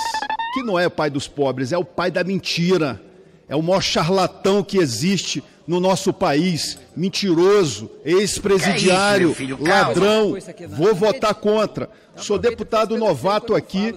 que 0.55 0.62
não 0.62 0.79
é 0.79 0.87
o 0.87 0.91
pai 0.91 1.11
dos 1.11 1.27
pobres, 1.27 1.73
é 1.73 1.79
o 1.79 1.85
pai 1.85 2.11
da 2.11 2.23
mentira. 2.23 3.01
É 3.49 3.57
o 3.57 3.62
maior 3.62 3.83
charlatão 3.83 4.62
que 4.62 4.79
existe 4.79 5.43
no 5.66 5.81
nosso 5.81 6.12
país, 6.12 6.78
mentiroso, 6.97 7.90
ex-presidiário, 8.04 9.35
é 9.38 9.69
ladrão. 9.69 10.37
Vou 10.71 10.95
votar 10.95 11.35
contra. 11.35 11.88
Sou 12.16 12.38
deputado 12.38 12.97
novato 12.97 13.54
aqui. 13.54 13.95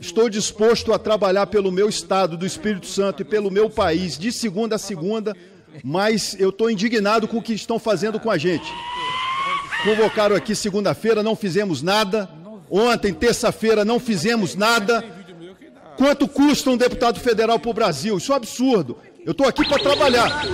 Estou 0.00 0.28
disposto 0.28 0.92
a 0.92 0.98
trabalhar 0.98 1.46
pelo 1.46 1.70
meu 1.70 1.88
estado 1.88 2.36
do 2.36 2.46
Espírito 2.46 2.86
Santo 2.86 3.22
e 3.22 3.24
pelo 3.24 3.50
meu 3.50 3.68
país 3.68 4.16
de 4.16 4.32
segunda 4.32 4.76
a 4.76 4.78
segunda, 4.78 5.36
mas 5.82 6.36
eu 6.38 6.50
estou 6.50 6.70
indignado 6.70 7.28
com 7.28 7.38
o 7.38 7.42
que 7.42 7.52
estão 7.52 7.78
fazendo 7.78 8.18
com 8.18 8.30
a 8.30 8.38
gente. 8.38 8.72
Convocaram 9.84 10.36
aqui 10.36 10.54
segunda-feira, 10.54 11.22
não 11.22 11.34
fizemos 11.34 11.82
nada. 11.82 12.28
Ontem, 12.70 13.12
terça-feira, 13.12 13.84
não 13.84 14.00
fizemos 14.00 14.54
nada. 14.54 15.04
Quanto 15.96 16.26
custa 16.26 16.70
um 16.70 16.76
deputado 16.76 17.20
federal 17.20 17.58
para 17.58 17.70
o 17.70 17.74
Brasil? 17.74 18.16
Isso 18.16 18.32
é 18.32 18.34
um 18.34 18.38
absurdo. 18.38 18.96
Eu 19.24 19.32
estou 19.32 19.46
aqui 19.46 19.64
para 19.64 19.82
trabalhar. 19.82 20.44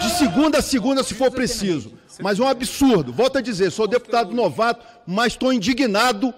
De 0.00 0.10
segunda 0.10 0.58
a 0.58 0.62
segunda, 0.62 1.02
se 1.02 1.14
for 1.14 1.30
preciso. 1.30 1.92
Mas 2.20 2.38
é 2.38 2.42
um 2.42 2.48
absurdo. 2.48 3.12
Volto 3.12 3.38
a 3.38 3.40
dizer, 3.40 3.70
sou 3.70 3.86
deputado 3.86 4.34
novato, 4.34 4.84
mas 5.06 5.32
estou 5.32 5.52
indignado 5.52 6.32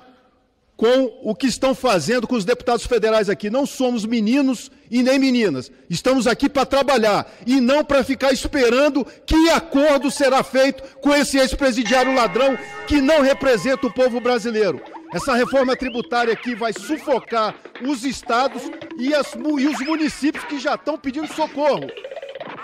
com 0.77 1.13
o 1.25 1.35
que 1.35 1.49
estão 1.49 1.75
fazendo 1.75 2.27
com 2.29 2.37
os 2.37 2.45
deputados 2.45 2.87
federais 2.87 3.29
aqui. 3.29 3.51
Não 3.51 3.67
somos 3.67 4.05
meninos 4.05 4.71
e 4.89 5.03
nem 5.03 5.19
meninas. 5.19 5.73
Estamos 5.91 6.29
aqui 6.29 6.49
para 6.49 6.65
trabalhar 6.65 7.29
e 7.45 7.61
não 7.61 7.85
para 7.85 8.05
ficar 8.05 8.33
esperando 8.33 9.05
que 9.27 9.51
acordo 9.51 10.09
será 10.09 10.45
feito 10.45 10.83
com 11.01 11.13
esse 11.13 11.37
ex-presidiário 11.37 12.15
ladrão 12.15 12.57
que 12.87 13.01
não 13.01 13.23
representa 13.23 13.89
o 13.89 13.93
povo 13.93 14.21
brasileiro. 14.21 14.81
Essa 15.13 15.35
reforma 15.35 15.75
tributária 15.75 16.33
aqui 16.33 16.55
vai 16.55 16.73
sufocar 16.73 17.57
os 17.83 18.05
estados 18.05 18.63
e, 18.99 19.13
as, 19.13 19.35
e 19.35 19.67
os 19.67 19.81
municípios 19.81 20.45
que 20.45 20.61
já 20.61 20.75
estão 20.75 20.97
pedindo 20.97 21.27
socorro. 21.35 21.89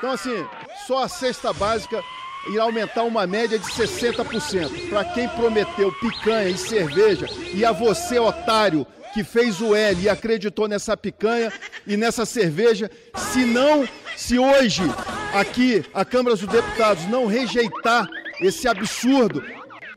Então, 0.05 0.13
assim, 0.13 0.47
só 0.87 1.05
a 1.05 1.09
cesta 1.09 1.51
básica 1.51 2.05
irá 2.53 2.65
aumentar 2.65 3.05
uma 3.05 3.27
média 3.27 3.59
de 3.59 3.65
60%. 3.65 4.91
Para 4.91 5.03
quem 5.03 5.27
prometeu 5.31 5.91
picanha 5.93 6.51
e 6.51 6.59
cerveja, 6.59 7.27
e 7.55 7.65
a 7.65 7.73
você, 7.73 8.19
otário, 8.19 8.87
que 9.15 9.25
fez 9.25 9.63
o 9.63 9.75
L 9.75 10.03
e 10.03 10.11
acreditou 10.11 10.69
nessa 10.69 10.95
picanha 10.95 11.51
e 11.87 11.97
nessa 11.97 12.27
cerveja, 12.27 12.91
se 13.17 13.47
não, 13.47 13.89
se 14.15 14.39
hoje 14.39 14.83
aqui 15.33 15.83
a 15.95 16.05
Câmara 16.05 16.37
dos 16.37 16.47
Deputados 16.47 17.07
não 17.07 17.25
rejeitar 17.25 18.07
esse 18.43 18.69
absurdo, 18.69 19.43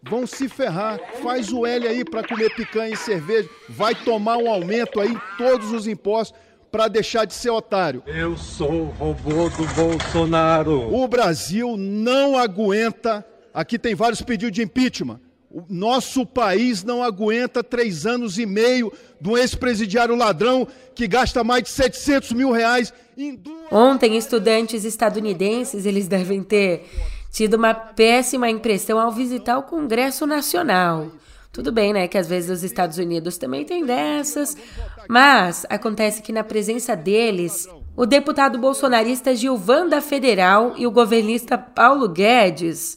vão 0.04 0.26
se 0.26 0.48
ferrar. 0.48 1.02
Faz 1.22 1.52
o 1.52 1.66
L 1.66 1.86
aí 1.86 2.06
para 2.06 2.26
comer 2.26 2.56
picanha 2.56 2.94
e 2.94 2.96
cerveja, 2.96 3.50
vai 3.68 3.94
tomar 3.94 4.38
um 4.38 4.50
aumento 4.50 5.02
aí 5.02 5.10
em 5.10 5.22
todos 5.38 5.74
os 5.74 5.86
impostos 5.86 6.47
para 6.72 6.88
deixar 6.88 7.26
de 7.26 7.34
ser 7.34 7.50
otário. 7.50 8.04
Eu 8.06 8.38
sou 8.38 8.72
o 8.72 8.86
robô 8.92 9.50
do 9.50 9.66
Bolsonaro. 9.74 10.94
O 10.94 11.08
Brasil 11.08 11.76
não 11.78 12.38
aguenta. 12.38 13.26
Aqui 13.54 13.80
tem 13.80 13.96
vários 13.96 14.22
pedidos 14.22 14.56
de 14.56 14.62
impeachment. 14.62 15.20
O 15.50 15.64
nosso 15.70 16.26
país 16.26 16.84
não 16.84 17.02
aguenta 17.02 17.64
três 17.64 18.06
anos 18.06 18.38
e 18.38 18.46
meio 18.46 18.92
de 19.20 19.30
um 19.30 19.38
ex-presidiário 19.38 20.16
ladrão 20.16 20.68
que 20.94 21.08
gasta 21.08 21.44
mais 21.44 21.64
de 21.64 21.70
700 21.70 22.34
mil 22.34 22.52
reais 22.52 22.94
em 23.18 23.34
duas... 23.34 23.72
Ontem, 23.72 24.18
estudantes 24.18 24.84
estadunidenses, 24.84 25.86
eles 25.86 26.08
devem 26.08 26.44
ter 26.44 26.86
tido 27.32 27.56
uma 27.56 27.74
péssima 27.74 28.50
impressão 28.50 29.00
ao 29.00 29.12
visitar 29.12 29.58
o 29.58 29.64
Congresso 29.64 30.28
Nacional. 30.28 31.08
Tudo 31.58 31.72
bem, 31.72 31.92
né, 31.92 32.08
que 32.08 32.20
às 32.20 32.28
vezes 32.28 32.52
os 32.52 32.64
Estados 32.64 33.00
Unidos 33.00 33.36
também 33.36 33.66
tem 33.66 33.84
dessas, 33.84 34.56
mas 35.10 35.66
acontece 35.68 36.22
que 36.22 36.32
na 36.32 36.44
presença 36.44 36.96
deles, 36.96 37.68
o 37.96 38.06
deputado 38.06 38.60
bolsonarista 38.60 39.36
Gilvan 39.36 39.88
da 39.88 40.00
Federal 40.00 40.76
e 40.78 40.86
o 40.86 40.92
governista 40.92 41.58
Paulo 41.58 42.08
Guedes, 42.08 42.96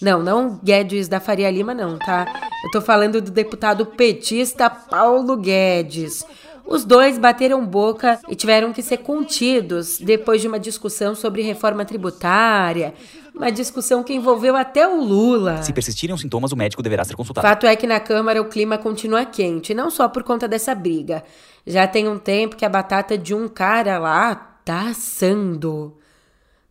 não, 0.00 0.22
não 0.22 0.60
Guedes 0.62 1.08
da 1.08 1.18
Faria 1.18 1.50
Lima 1.50 1.74
não, 1.74 1.98
tá? 1.98 2.26
Eu 2.64 2.70
tô 2.70 2.80
falando 2.80 3.20
do 3.20 3.32
deputado 3.32 3.84
petista 3.84 4.70
Paulo 4.70 5.36
Guedes. 5.36 6.24
Os 6.64 6.84
dois 6.84 7.18
bateram 7.18 7.66
boca 7.66 8.20
e 8.28 8.36
tiveram 8.36 8.72
que 8.72 8.82
ser 8.82 8.98
contidos 8.98 9.98
depois 9.98 10.40
de 10.40 10.46
uma 10.46 10.60
discussão 10.60 11.16
sobre 11.16 11.42
reforma 11.42 11.84
tributária, 11.84 12.94
uma 13.36 13.52
discussão 13.52 14.02
que 14.02 14.14
envolveu 14.14 14.56
até 14.56 14.88
o 14.88 15.00
Lula. 15.00 15.62
Se 15.62 15.72
persistirem 15.72 16.14
os 16.14 16.22
sintomas, 16.22 16.52
o 16.52 16.56
médico 16.56 16.82
deverá 16.82 17.04
ser 17.04 17.14
consultado. 17.14 17.46
Fato 17.46 17.66
é 17.66 17.76
que 17.76 17.86
na 17.86 18.00
Câmara 18.00 18.40
o 18.40 18.46
clima 18.46 18.78
continua 18.78 19.26
quente, 19.26 19.74
não 19.74 19.90
só 19.90 20.08
por 20.08 20.22
conta 20.22 20.48
dessa 20.48 20.74
briga. 20.74 21.22
Já 21.66 21.86
tem 21.86 22.08
um 22.08 22.18
tempo 22.18 22.56
que 22.56 22.64
a 22.64 22.68
batata 22.68 23.18
de 23.18 23.34
um 23.34 23.46
cara 23.46 23.98
lá 23.98 24.34
tá 24.64 24.88
assando. 24.88 25.96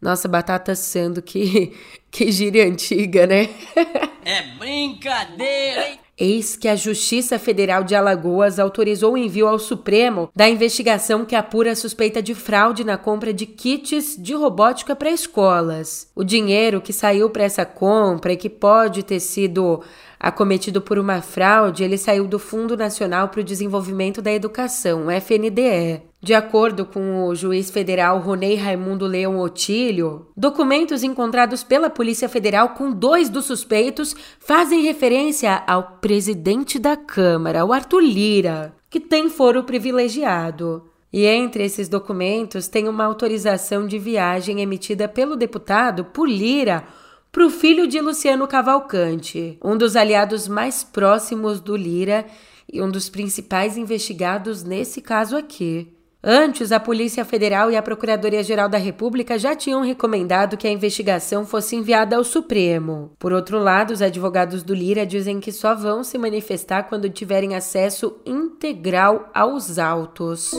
Nossa, 0.02 0.28
batata 0.28 0.72
assando, 0.72 1.22
que, 1.22 1.74
que 2.10 2.32
gíria 2.32 2.66
antiga, 2.66 3.28
né? 3.28 3.50
é 4.26 4.42
brincadeira, 4.58 5.90
hein? 5.90 6.00
Eis 6.18 6.56
que 6.56 6.68
a 6.68 6.76
Justiça 6.76 7.38
Federal 7.38 7.84
de 7.84 7.94
Alagoas 7.94 8.58
autorizou 8.58 9.14
o 9.14 9.18
envio 9.18 9.48
ao 9.48 9.60
Supremo 9.60 10.30
da 10.34 10.50
investigação 10.50 11.26
que 11.26 11.36
apura 11.36 11.72
a 11.72 11.76
suspeita 11.76 12.22
de 12.22 12.34
fraude 12.34 12.86
na 12.86 12.98
compra 12.98 13.34
de 13.34 13.46
kits 13.46 14.16
de 14.18 14.34
robótica 14.34 14.96
para 14.96 15.12
escolas. 15.12 16.10
O 16.16 16.24
dinheiro 16.24 16.80
que 16.80 16.94
saiu 16.94 17.30
para 17.30 17.44
essa 17.44 17.66
compra 17.66 18.32
e 18.32 18.38
que 18.38 18.50
pode 18.50 19.04
ter 19.04 19.20
sido 19.20 19.82
acometido 20.18 20.82
por 20.82 20.98
uma 20.98 21.22
fraude, 21.22 21.84
ele 21.84 21.98
saiu 21.98 22.28
do 22.28 22.40
Fundo 22.40 22.78
Nacional 22.78 23.28
para 23.28 23.42
o 23.42 23.44
Desenvolvimento 23.44 24.22
da 24.22 24.32
Educação, 24.32 25.12
FNDE. 25.12 26.02
De 26.26 26.34
acordo 26.34 26.88
com 26.88 27.28
o 27.28 27.36
juiz 27.36 27.70
federal 27.70 28.18
Ronei 28.18 28.56
Raimundo 28.56 29.06
Leão 29.06 29.40
Otílio, 29.40 30.26
documentos 30.36 31.04
encontrados 31.04 31.64
pela 31.64 31.88
Polícia 31.88 32.28
Federal 32.28 32.70
com 32.70 32.92
dois 32.92 33.30
dos 33.30 33.46
suspeitos 33.46 34.16
fazem 34.40 34.82
referência 34.82 35.62
ao 35.68 36.00
presidente 36.02 36.80
da 36.80 36.98
Câmara, 36.98 37.64
o 37.64 37.72
Arthur 37.72 38.00
Lira, 38.00 38.76
que 38.90 39.00
tem 39.00 39.30
foro 39.30 39.66
privilegiado. 39.66 40.90
E 41.14 41.28
entre 41.28 41.64
esses 41.64 41.88
documentos 41.88 42.68
tem 42.68 42.90
uma 42.90 43.06
autorização 43.06 43.86
de 43.86 44.00
viagem 44.00 44.62
emitida 44.62 45.08
pelo 45.08 45.36
deputado 45.36 46.06
por 46.06 46.28
Lira 46.28 46.86
para 47.32 47.46
o 47.46 47.52
filho 47.52 47.86
de 47.86 48.02
Luciano 48.02 48.48
Cavalcante, 48.48 49.60
um 49.64 49.78
dos 49.78 49.96
aliados 49.96 50.48
mais 50.48 50.84
próximos 50.84 51.60
do 51.60 51.76
Lira 51.76 52.26
e 52.68 52.82
um 52.82 52.90
dos 52.90 53.10
principais 53.10 53.78
investigados 53.78 54.64
nesse 54.64 55.02
caso 55.02 55.38
aqui. 55.38 55.95
Antes, 56.28 56.72
a 56.72 56.80
Polícia 56.80 57.24
Federal 57.24 57.70
e 57.70 57.76
a 57.76 57.84
Procuradoria-Geral 57.84 58.68
da 58.68 58.80
República 58.80 59.38
já 59.38 59.56
tinham 59.56 59.84
recomendado 59.84 60.58
que 60.58 60.68
a 60.68 60.72
investigação 60.72 61.46
fosse 61.46 61.76
enviada 61.76 62.16
ao 62.16 62.24
Supremo. 62.24 63.12
Por 63.20 63.32
outro 63.32 63.60
lado, 63.60 63.94
os 63.94 64.02
advogados 64.02 64.64
do 64.64 64.74
Lira 64.74 65.06
dizem 65.06 65.40
que 65.40 65.52
só 65.52 65.76
vão 65.76 66.04
se 66.04 66.18
manifestar 66.18 66.90
quando 66.90 67.12
tiverem 67.12 67.54
acesso 67.54 68.18
integral 68.26 69.30
aos 69.36 69.78
autos. 69.78 70.50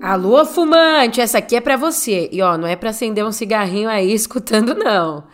Alô, 0.00 0.42
fumante, 0.46 1.20
essa 1.20 1.36
aqui 1.36 1.56
é 1.56 1.60
para 1.60 1.76
você. 1.76 2.30
E 2.32 2.40
ó, 2.40 2.56
não 2.56 2.66
é 2.66 2.76
para 2.76 2.88
acender 2.88 3.26
um 3.26 3.32
cigarrinho 3.32 3.90
aí 3.90 4.08
escutando, 4.14 4.74
não. 4.74 5.24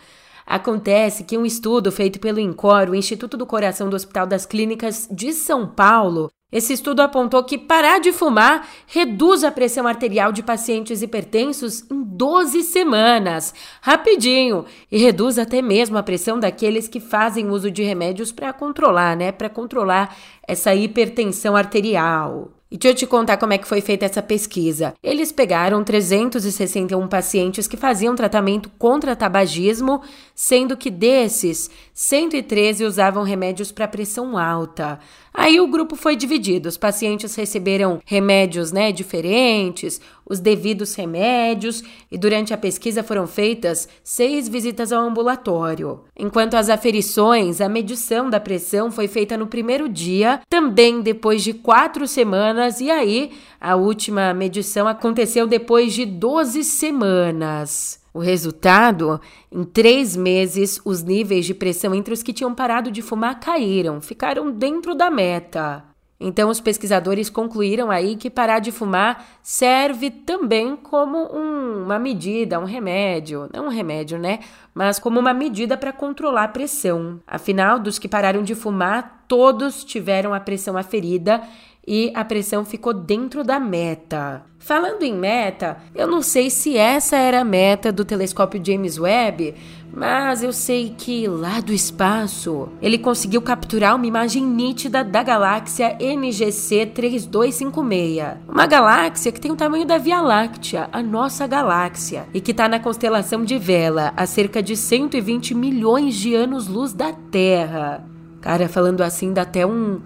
Acontece 0.51 1.23
que 1.23 1.37
um 1.37 1.45
estudo 1.45 1.93
feito 1.93 2.19
pelo 2.19 2.37
INCOR, 2.37 2.89
o 2.89 2.95
Instituto 2.95 3.37
do 3.37 3.45
Coração 3.45 3.89
do 3.89 3.95
Hospital 3.95 4.27
das 4.27 4.45
Clínicas 4.45 5.07
de 5.09 5.31
São 5.31 5.65
Paulo, 5.65 6.29
esse 6.51 6.73
estudo 6.73 7.01
apontou 7.01 7.41
que 7.45 7.57
parar 7.57 8.01
de 8.01 8.11
fumar 8.11 8.67
reduz 8.85 9.45
a 9.45 9.49
pressão 9.49 9.87
arterial 9.87 10.33
de 10.33 10.43
pacientes 10.43 11.01
hipertensos 11.01 11.89
em 11.89 12.03
12 12.03 12.63
semanas, 12.63 13.53
rapidinho, 13.81 14.65
e 14.91 14.97
reduz 14.97 15.39
até 15.39 15.61
mesmo 15.61 15.97
a 15.97 16.03
pressão 16.03 16.37
daqueles 16.37 16.85
que 16.85 16.99
fazem 16.99 17.49
uso 17.49 17.71
de 17.71 17.83
remédios 17.83 18.33
para 18.33 18.51
controlar, 18.51 19.15
né, 19.15 19.31
para 19.31 19.47
controlar 19.47 20.13
essa 20.45 20.75
hipertensão 20.75 21.55
arterial. 21.55 22.60
E 22.71 22.77
deixa 22.77 22.93
eu 22.93 22.99
te 22.99 23.05
contar 23.05 23.35
como 23.35 23.51
é 23.51 23.57
que 23.57 23.67
foi 23.67 23.81
feita 23.81 24.05
essa 24.05 24.21
pesquisa. 24.21 24.93
Eles 25.03 25.29
pegaram 25.29 25.83
361 25.83 27.05
pacientes 27.09 27.67
que 27.67 27.75
faziam 27.75 28.15
tratamento 28.15 28.71
contra 28.79 29.13
tabagismo, 29.13 30.01
sendo 30.33 30.77
que 30.77 30.89
desses, 30.89 31.69
113 32.03 32.83
usavam 32.83 33.21
remédios 33.21 33.71
para 33.71 33.87
pressão 33.87 34.35
alta. 34.35 34.97
Aí 35.31 35.61
o 35.61 35.67
grupo 35.67 35.95
foi 35.95 36.15
dividido. 36.15 36.67
Os 36.67 36.75
pacientes 36.75 37.35
receberam 37.35 38.01
remédios, 38.03 38.71
né, 38.71 38.91
diferentes, 38.91 40.01
os 40.25 40.39
devidos 40.39 40.95
remédios, 40.95 41.83
e 42.11 42.17
durante 42.17 42.55
a 42.55 42.57
pesquisa 42.57 43.03
foram 43.03 43.27
feitas 43.27 43.87
seis 44.03 44.49
visitas 44.49 44.91
ao 44.91 45.07
ambulatório. 45.07 46.01
Enquanto 46.17 46.55
as 46.55 46.69
aferições, 46.69 47.61
a 47.61 47.69
medição 47.69 48.31
da 48.31 48.39
pressão 48.39 48.89
foi 48.89 49.07
feita 49.07 49.37
no 49.37 49.45
primeiro 49.45 49.87
dia, 49.87 50.41
também 50.49 51.01
depois 51.01 51.43
de 51.43 51.53
quatro 51.53 52.07
semanas, 52.07 52.81
e 52.81 52.89
aí 52.89 53.31
a 53.59 53.75
última 53.75 54.33
medição 54.33 54.87
aconteceu 54.87 55.45
depois 55.45 55.93
de 55.93 56.07
12 56.07 56.63
semanas. 56.63 58.00
O 58.13 58.19
resultado? 58.19 59.21
Em 59.51 59.63
três 59.63 60.15
meses, 60.15 60.81
os 60.83 61.01
níveis 61.01 61.45
de 61.45 61.53
pressão 61.53 61.95
entre 61.95 62.13
os 62.13 62.21
que 62.21 62.33
tinham 62.33 62.53
parado 62.53 62.91
de 62.91 63.01
fumar 63.01 63.39
caíram, 63.39 64.01
ficaram 64.01 64.51
dentro 64.51 64.93
da 64.93 65.09
meta. 65.09 65.83
Então, 66.23 66.51
os 66.51 66.61
pesquisadores 66.61 67.31
concluíram 67.31 67.89
aí 67.89 68.15
que 68.15 68.29
parar 68.29 68.59
de 68.59 68.71
fumar 68.71 69.25
serve 69.41 70.11
também 70.11 70.75
como 70.75 71.17
um, 71.35 71.85
uma 71.85 71.97
medida, 71.97 72.59
um 72.59 72.63
remédio. 72.63 73.49
Não 73.51 73.65
um 73.65 73.69
remédio, 73.69 74.19
né? 74.19 74.39
Mas 74.71 74.99
como 74.99 75.19
uma 75.19 75.33
medida 75.33 75.75
para 75.75 75.91
controlar 75.91 76.43
a 76.43 76.47
pressão. 76.47 77.19
Afinal, 77.25 77.79
dos 77.79 77.97
que 77.97 78.07
pararam 78.07 78.43
de 78.43 78.53
fumar, 78.53 79.25
todos 79.27 79.83
tiveram 79.83 80.31
a 80.31 80.39
pressão 80.39 80.77
aferida 80.77 81.41
e 81.85 82.11
a 82.15 82.23
pressão 82.23 82.63
ficou 82.63 82.93
dentro 82.93 83.43
da 83.43 83.59
meta. 83.59 84.43
Falando 84.59 85.01
em 85.01 85.13
meta, 85.13 85.77
eu 85.95 86.07
não 86.07 86.21
sei 86.21 86.49
se 86.49 86.77
essa 86.77 87.17
era 87.17 87.41
a 87.41 87.43
meta 87.43 87.91
do 87.91 88.05
telescópio 88.05 88.63
James 88.63 88.99
Webb, 88.99 89.55
mas 89.93 90.43
eu 90.43 90.53
sei 90.53 90.93
que 90.95 91.27
lá 91.27 91.59
do 91.59 91.73
espaço 91.73 92.69
ele 92.81 92.97
conseguiu 92.97 93.41
capturar 93.41 93.95
uma 93.95 94.05
imagem 94.05 94.45
nítida 94.45 95.03
da 95.03 95.23
galáxia 95.23 95.97
NGC 95.99 96.85
3256. 96.85 98.37
Uma 98.47 98.67
galáxia 98.67 99.31
que 99.31 99.41
tem 99.41 99.51
o 99.51 99.55
tamanho 99.55 99.85
da 99.85 99.97
Via 99.97 100.21
Láctea, 100.21 100.87
a 100.93 101.01
nossa 101.01 101.45
galáxia, 101.47 102.27
e 102.33 102.39
que 102.39 102.51
está 102.51 102.69
na 102.69 102.79
constelação 102.79 103.43
de 103.43 103.57
Vela, 103.57 104.13
a 104.15 104.25
cerca 104.25 104.61
de 104.61 104.77
120 104.77 105.55
milhões 105.55 106.15
de 106.15 106.35
anos-luz 106.35 106.93
da 106.93 107.11
Terra. 107.11 108.05
Cara, 108.39 108.69
falando 108.69 109.01
assim 109.01 109.33
dá 109.33 109.41
até 109.41 109.65
um. 109.65 110.01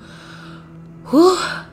Uh! 1.13 1.65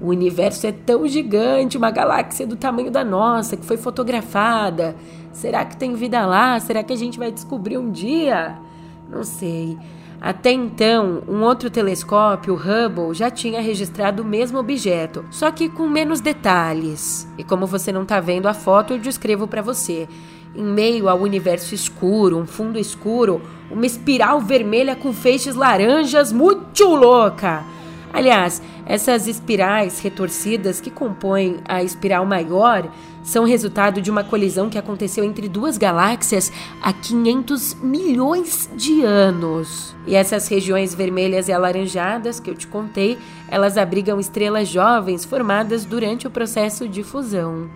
O 0.00 0.08
universo 0.08 0.66
é 0.66 0.72
tão 0.72 1.06
gigante, 1.06 1.76
uma 1.76 1.90
galáxia 1.90 2.46
do 2.46 2.56
tamanho 2.56 2.90
da 2.90 3.04
nossa, 3.04 3.54
que 3.54 3.66
foi 3.66 3.76
fotografada. 3.76 4.96
Será 5.30 5.64
que 5.64 5.76
tem 5.76 5.94
vida 5.94 6.24
lá? 6.24 6.58
Será 6.58 6.82
que 6.82 6.92
a 6.92 6.96
gente 6.96 7.18
vai 7.18 7.30
descobrir 7.30 7.76
um 7.76 7.90
dia? 7.90 8.56
Não 9.10 9.22
sei. 9.22 9.76
Até 10.18 10.52
então, 10.52 11.22
um 11.28 11.42
outro 11.42 11.70
telescópio, 11.70 12.54
o 12.54 12.56
Hubble, 12.56 13.14
já 13.14 13.30
tinha 13.30 13.60
registrado 13.60 14.22
o 14.22 14.26
mesmo 14.26 14.58
objeto, 14.58 15.24
só 15.30 15.50
que 15.50 15.68
com 15.68 15.86
menos 15.86 16.20
detalhes. 16.20 17.28
E 17.36 17.44
como 17.44 17.66
você 17.66 17.92
não 17.92 18.02
está 18.02 18.20
vendo 18.20 18.46
a 18.46 18.54
foto, 18.54 18.94
eu 18.94 18.98
descrevo 18.98 19.46
para 19.46 19.62
você. 19.62 20.08
Em 20.54 20.64
meio 20.64 21.08
ao 21.08 21.20
universo 21.20 21.74
escuro, 21.74 22.38
um 22.38 22.46
fundo 22.46 22.78
escuro, 22.78 23.40
uma 23.70 23.86
espiral 23.86 24.40
vermelha 24.40 24.96
com 24.96 25.12
feixes 25.12 25.54
laranjas 25.54 26.32
muito 26.32 26.84
louca. 26.94 27.64
Aliás, 28.12 28.60
essas 28.90 29.28
espirais 29.28 30.00
retorcidas 30.00 30.80
que 30.80 30.90
compõem 30.90 31.58
a 31.64 31.80
espiral 31.80 32.26
maior 32.26 32.92
são 33.22 33.44
resultado 33.44 34.02
de 34.02 34.10
uma 34.10 34.24
colisão 34.24 34.68
que 34.68 34.76
aconteceu 34.76 35.22
entre 35.22 35.48
duas 35.48 35.78
galáxias 35.78 36.52
há 36.82 36.92
500 36.92 37.74
milhões 37.74 38.68
de 38.74 39.04
anos. 39.04 39.94
E 40.08 40.16
essas 40.16 40.48
regiões 40.48 40.92
vermelhas 40.92 41.46
e 41.46 41.52
alaranjadas 41.52 42.40
que 42.40 42.50
eu 42.50 42.54
te 42.56 42.66
contei, 42.66 43.16
elas 43.46 43.78
abrigam 43.78 44.18
estrelas 44.18 44.66
jovens 44.66 45.24
formadas 45.24 45.84
durante 45.84 46.26
o 46.26 46.30
processo 46.30 46.88
de 46.88 47.04
fusão. 47.04 47.70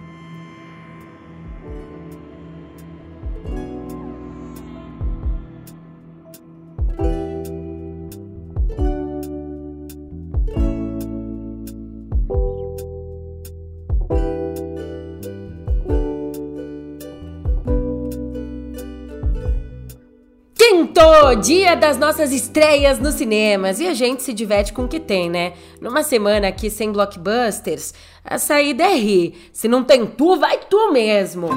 Dia 21.44 21.74
das 21.76 21.98
nossas 21.98 22.32
estreias 22.32 22.98
nos 22.98 23.16
cinemas. 23.16 23.78
E 23.78 23.86
a 23.86 23.92
gente 23.92 24.22
se 24.22 24.32
diverte 24.32 24.72
com 24.72 24.84
o 24.84 24.88
que 24.88 24.98
tem, 24.98 25.28
né? 25.28 25.52
Numa 25.78 26.02
semana 26.02 26.48
aqui 26.48 26.70
sem 26.70 26.90
blockbusters, 26.90 27.92
a 28.24 28.38
saída 28.38 28.84
é 28.84 28.94
rir. 28.94 29.34
Se 29.52 29.68
não 29.68 29.84
tem 29.84 30.06
tu, 30.06 30.38
vai 30.38 30.58
tu 30.70 30.90
mesmo. 30.90 31.50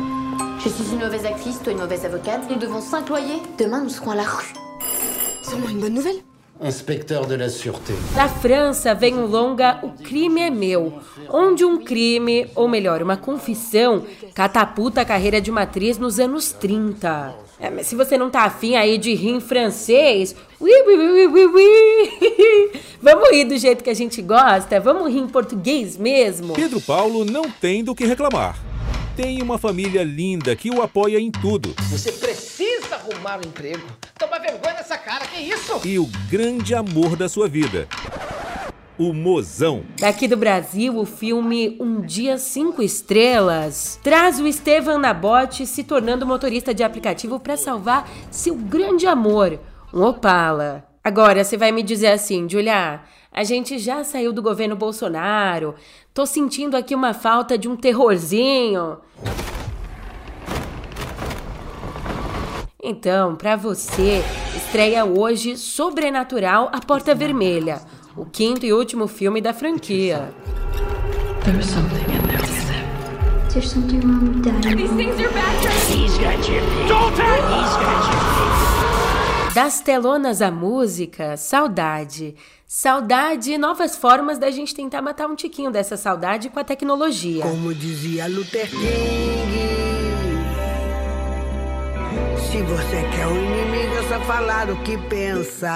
Je 0.60 0.68
suis 0.68 0.92
une 0.92 1.00
mauvaise 1.00 1.26
actrice, 1.26 1.60
toi 1.64 1.72
une 1.72 1.80
mauvaise 1.80 2.06
avocate. 2.06 2.50
Nous 2.50 2.60
devons 2.60 2.82
s'imployer. 2.82 3.42
Demain, 3.58 3.80
nous 3.80 3.90
serons 3.90 4.12
à 4.12 4.16
la 4.16 4.24
rue. 4.24 4.54
Seulement 5.42 5.70
une 5.70 5.80
bonne 5.80 5.94
nouvelle 5.94 6.22
Inspecteur 6.60 7.28
de 7.28 7.36
la 7.36 7.50
Sûreté. 7.50 7.94
Da 8.16 8.28
França 8.28 8.96
vem 8.96 9.14
o 9.16 9.28
longa 9.28 9.80
O 9.84 9.92
Crime 9.92 10.42
é 10.42 10.50
Meu, 10.50 11.00
onde 11.30 11.64
um 11.64 11.78
crime, 11.78 12.48
ou 12.56 12.68
melhor, 12.68 13.02
uma 13.04 13.16
confissão, 13.16 14.04
catapulta 14.34 15.02
a 15.02 15.06
carreira 15.06 15.40
de 15.40 15.52
uma 15.52 15.62
atriz 15.62 16.00
nos 16.00 16.20
anos 16.20 16.52
30. 16.52 17.36
É, 17.60 17.70
mas 17.70 17.88
se 17.88 17.96
você 17.96 18.18
não 18.18 18.30
tá 18.30 18.44
afim 18.44 18.76
aí 18.76 18.98
de 18.98 19.14
rir 19.14 19.32
em 19.32 19.40
francês, 19.40 20.36
ui, 20.60 20.72
ui, 20.72 20.98
ui, 20.98 21.28
ui, 21.28 21.46
ui. 21.46 22.72
vamos 23.02 23.30
rir 23.30 23.46
do 23.46 23.58
jeito 23.58 23.84
que 23.84 23.90
a 23.90 23.96
gente 23.96 24.22
gosta, 24.22 24.80
vamos 24.80 25.12
rir 25.12 25.20
em 25.20 25.28
português 25.28 25.96
mesmo. 25.96 26.54
Pedro 26.54 26.82
Paulo 26.82 27.24
não 27.24 27.44
tem 27.44 27.84
do 27.84 27.94
que 27.94 28.06
reclamar. 28.06 28.58
Tem 29.18 29.42
uma 29.42 29.58
família 29.58 30.04
linda 30.04 30.56
que 30.56 30.70
o 30.70 30.80
apoia 30.80 31.20
em 31.20 31.32
tudo. 31.32 31.74
Você 31.90 32.12
precisa 32.12 32.98
arrumar 32.98 33.40
um 33.40 33.48
emprego. 33.48 33.82
Toma 34.16 34.38
vergonha 34.38 34.76
nessa 34.76 34.96
cara, 34.96 35.26
que 35.26 35.42
isso? 35.42 35.82
E 35.84 35.98
o 35.98 36.08
grande 36.30 36.76
amor 36.76 37.16
da 37.16 37.28
sua 37.28 37.48
vida. 37.48 37.88
O 38.96 39.14
Mozão. 39.14 39.84
Daqui 40.00 40.28
do 40.28 40.38
Brasil, 40.38 40.96
o 40.96 41.04
filme 41.04 41.76
Um 41.80 42.02
Dia 42.02 42.38
Cinco 42.38 42.84
Estrelas 42.84 44.00
traz 44.04 44.40
o 44.40 44.46
Estevan 44.46 45.00
Nabote 45.00 45.66
se 45.66 45.84
tornando 45.84 46.24
motorista 46.24 46.72
de 46.72 46.84
aplicativo 46.84 47.40
para 47.40 47.58
salvar 47.58 48.08
seu 48.30 48.54
grande 48.54 49.08
amor, 49.08 49.60
um 49.92 50.04
Opala. 50.04 50.87
Agora, 51.08 51.42
você 51.42 51.56
vai 51.56 51.72
me 51.72 51.84
dizer 51.84 52.08
assim, 52.08 52.50
Julia, 52.50 53.00
a 53.32 53.42
gente 53.46 53.80
já 53.80 54.04
saiu 54.04 54.34
do 54.34 54.42
governo 54.42 54.76
Bolsonaro, 54.76 55.74
tô 56.14 56.26
sentindo 56.26 56.76
aqui 56.76 56.94
uma 56.94 57.14
falta 57.14 57.58
de 57.58 57.70
um 57.70 57.78
terrorzinho. 57.78 58.98
Então, 62.84 63.38
para 63.38 63.56
você, 63.56 64.22
estreia 64.54 65.06
hoje 65.06 65.56
Sobrenatural 65.56 66.70
A 66.74 66.82
Porta 66.82 67.16
Vermelha, 67.16 67.80
o 68.14 68.26
quinto 68.26 68.66
e 68.66 68.74
último 68.74 69.08
filme 69.08 69.40
da 69.40 69.54
franquia. 69.54 70.34
There's 71.46 71.68
something 71.68 72.04
in 72.14 72.28
there. 72.28 72.38
There's 73.54 73.70
something 73.72 74.02
wrong 74.02 74.28
with 74.28 74.44
Daddy. 74.44 74.76
These 74.76 74.92
things 74.98 75.22
are 75.22 75.30
bad. 75.30 75.58
He's 75.88 76.18
got 76.18 76.50
your 76.50 76.60
Don't 76.90 77.16
He's 77.16 77.78
got 77.78 78.12
your 78.12 78.17
Das 79.58 79.82
telonas 79.82 80.40
à 80.40 80.52
música, 80.52 81.36
saudade. 81.36 82.36
Saudade 82.68 83.54
e 83.54 83.58
novas 83.58 83.96
formas 83.96 84.38
da 84.38 84.52
gente 84.52 84.76
tentar 84.76 85.02
matar 85.02 85.28
um 85.28 85.34
tiquinho 85.34 85.72
dessa 85.72 85.98
saudade 85.98 86.48
com 86.48 86.60
a 86.60 86.64
tecnologia. 86.64 87.42
Como 87.42 87.74
dizia 87.74 88.28
Luther 88.28 88.70
King. 88.70 89.58
Se 92.52 92.62
você 92.62 93.02
quer 93.16 93.26
um 93.26 93.36
inimigo, 93.36 93.96
é 93.96 94.08
só 94.08 94.20
falar 94.26 94.70
o 94.70 94.80
que 94.84 94.96
pensa. 94.96 95.74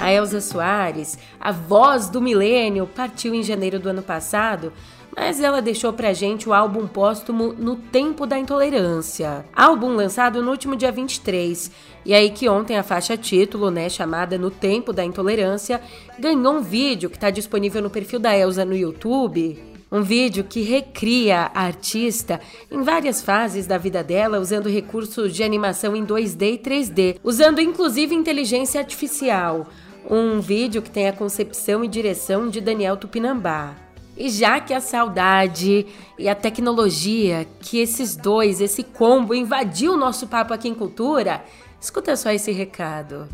A 0.00 0.12
Elza 0.12 0.40
Soares, 0.40 1.16
a 1.38 1.52
voz 1.52 2.08
do 2.08 2.20
milênio, 2.20 2.88
partiu 2.88 3.32
em 3.32 3.44
janeiro 3.44 3.78
do 3.78 3.90
ano 3.90 4.02
passado, 4.02 4.72
mas 5.16 5.40
ela 5.40 5.60
deixou 5.60 5.92
pra 5.92 6.12
gente 6.12 6.48
o 6.48 6.52
álbum 6.52 6.86
póstumo 6.86 7.52
No 7.52 7.76
Tempo 7.76 8.26
da 8.26 8.38
Intolerância. 8.38 9.44
Álbum 9.54 9.94
lançado 9.94 10.42
no 10.42 10.50
último 10.50 10.74
dia 10.76 10.90
23. 10.90 11.70
E 12.04 12.14
aí 12.14 12.30
que 12.30 12.48
ontem 12.48 12.78
a 12.78 12.82
faixa 12.82 13.16
título, 13.16 13.70
né, 13.70 13.88
chamada 13.88 14.38
No 14.38 14.50
Tempo 14.50 14.92
da 14.92 15.04
Intolerância, 15.04 15.80
ganhou 16.18 16.54
um 16.54 16.62
vídeo 16.62 17.10
que 17.10 17.16
está 17.16 17.30
disponível 17.30 17.82
no 17.82 17.90
perfil 17.90 18.18
da 18.18 18.36
Elza 18.36 18.64
no 18.64 18.74
YouTube 18.74 19.72
um 19.92 20.00
vídeo 20.00 20.42
que 20.42 20.62
recria 20.62 21.50
a 21.54 21.64
artista 21.66 22.40
em 22.70 22.82
várias 22.82 23.20
fases 23.20 23.66
da 23.66 23.76
vida 23.76 24.02
dela, 24.02 24.40
usando 24.40 24.70
recursos 24.70 25.34
de 25.34 25.42
animação 25.42 25.94
em 25.94 26.02
2D 26.02 26.54
e 26.54 26.58
3D, 26.58 27.18
usando 27.22 27.60
inclusive 27.60 28.14
inteligência 28.14 28.80
artificial. 28.80 29.66
Um 30.08 30.40
vídeo 30.40 30.80
que 30.80 30.90
tem 30.90 31.08
a 31.08 31.12
concepção 31.12 31.84
e 31.84 31.88
direção 31.88 32.48
de 32.48 32.58
Daniel 32.58 32.96
Tupinambá. 32.96 33.91
E 34.16 34.28
já 34.28 34.60
que 34.60 34.74
a 34.74 34.80
saudade 34.80 35.86
e 36.18 36.28
a 36.28 36.34
tecnologia, 36.34 37.46
que 37.60 37.78
esses 37.78 38.14
dois, 38.14 38.60
esse 38.60 38.82
combo 38.82 39.34
invadiu 39.34 39.94
o 39.94 39.96
nosso 39.96 40.26
papo 40.26 40.52
aqui 40.52 40.68
em 40.68 40.74
Cultura, 40.74 41.42
escuta 41.80 42.14
só 42.14 42.30
esse 42.30 42.52
recado. 42.52 43.26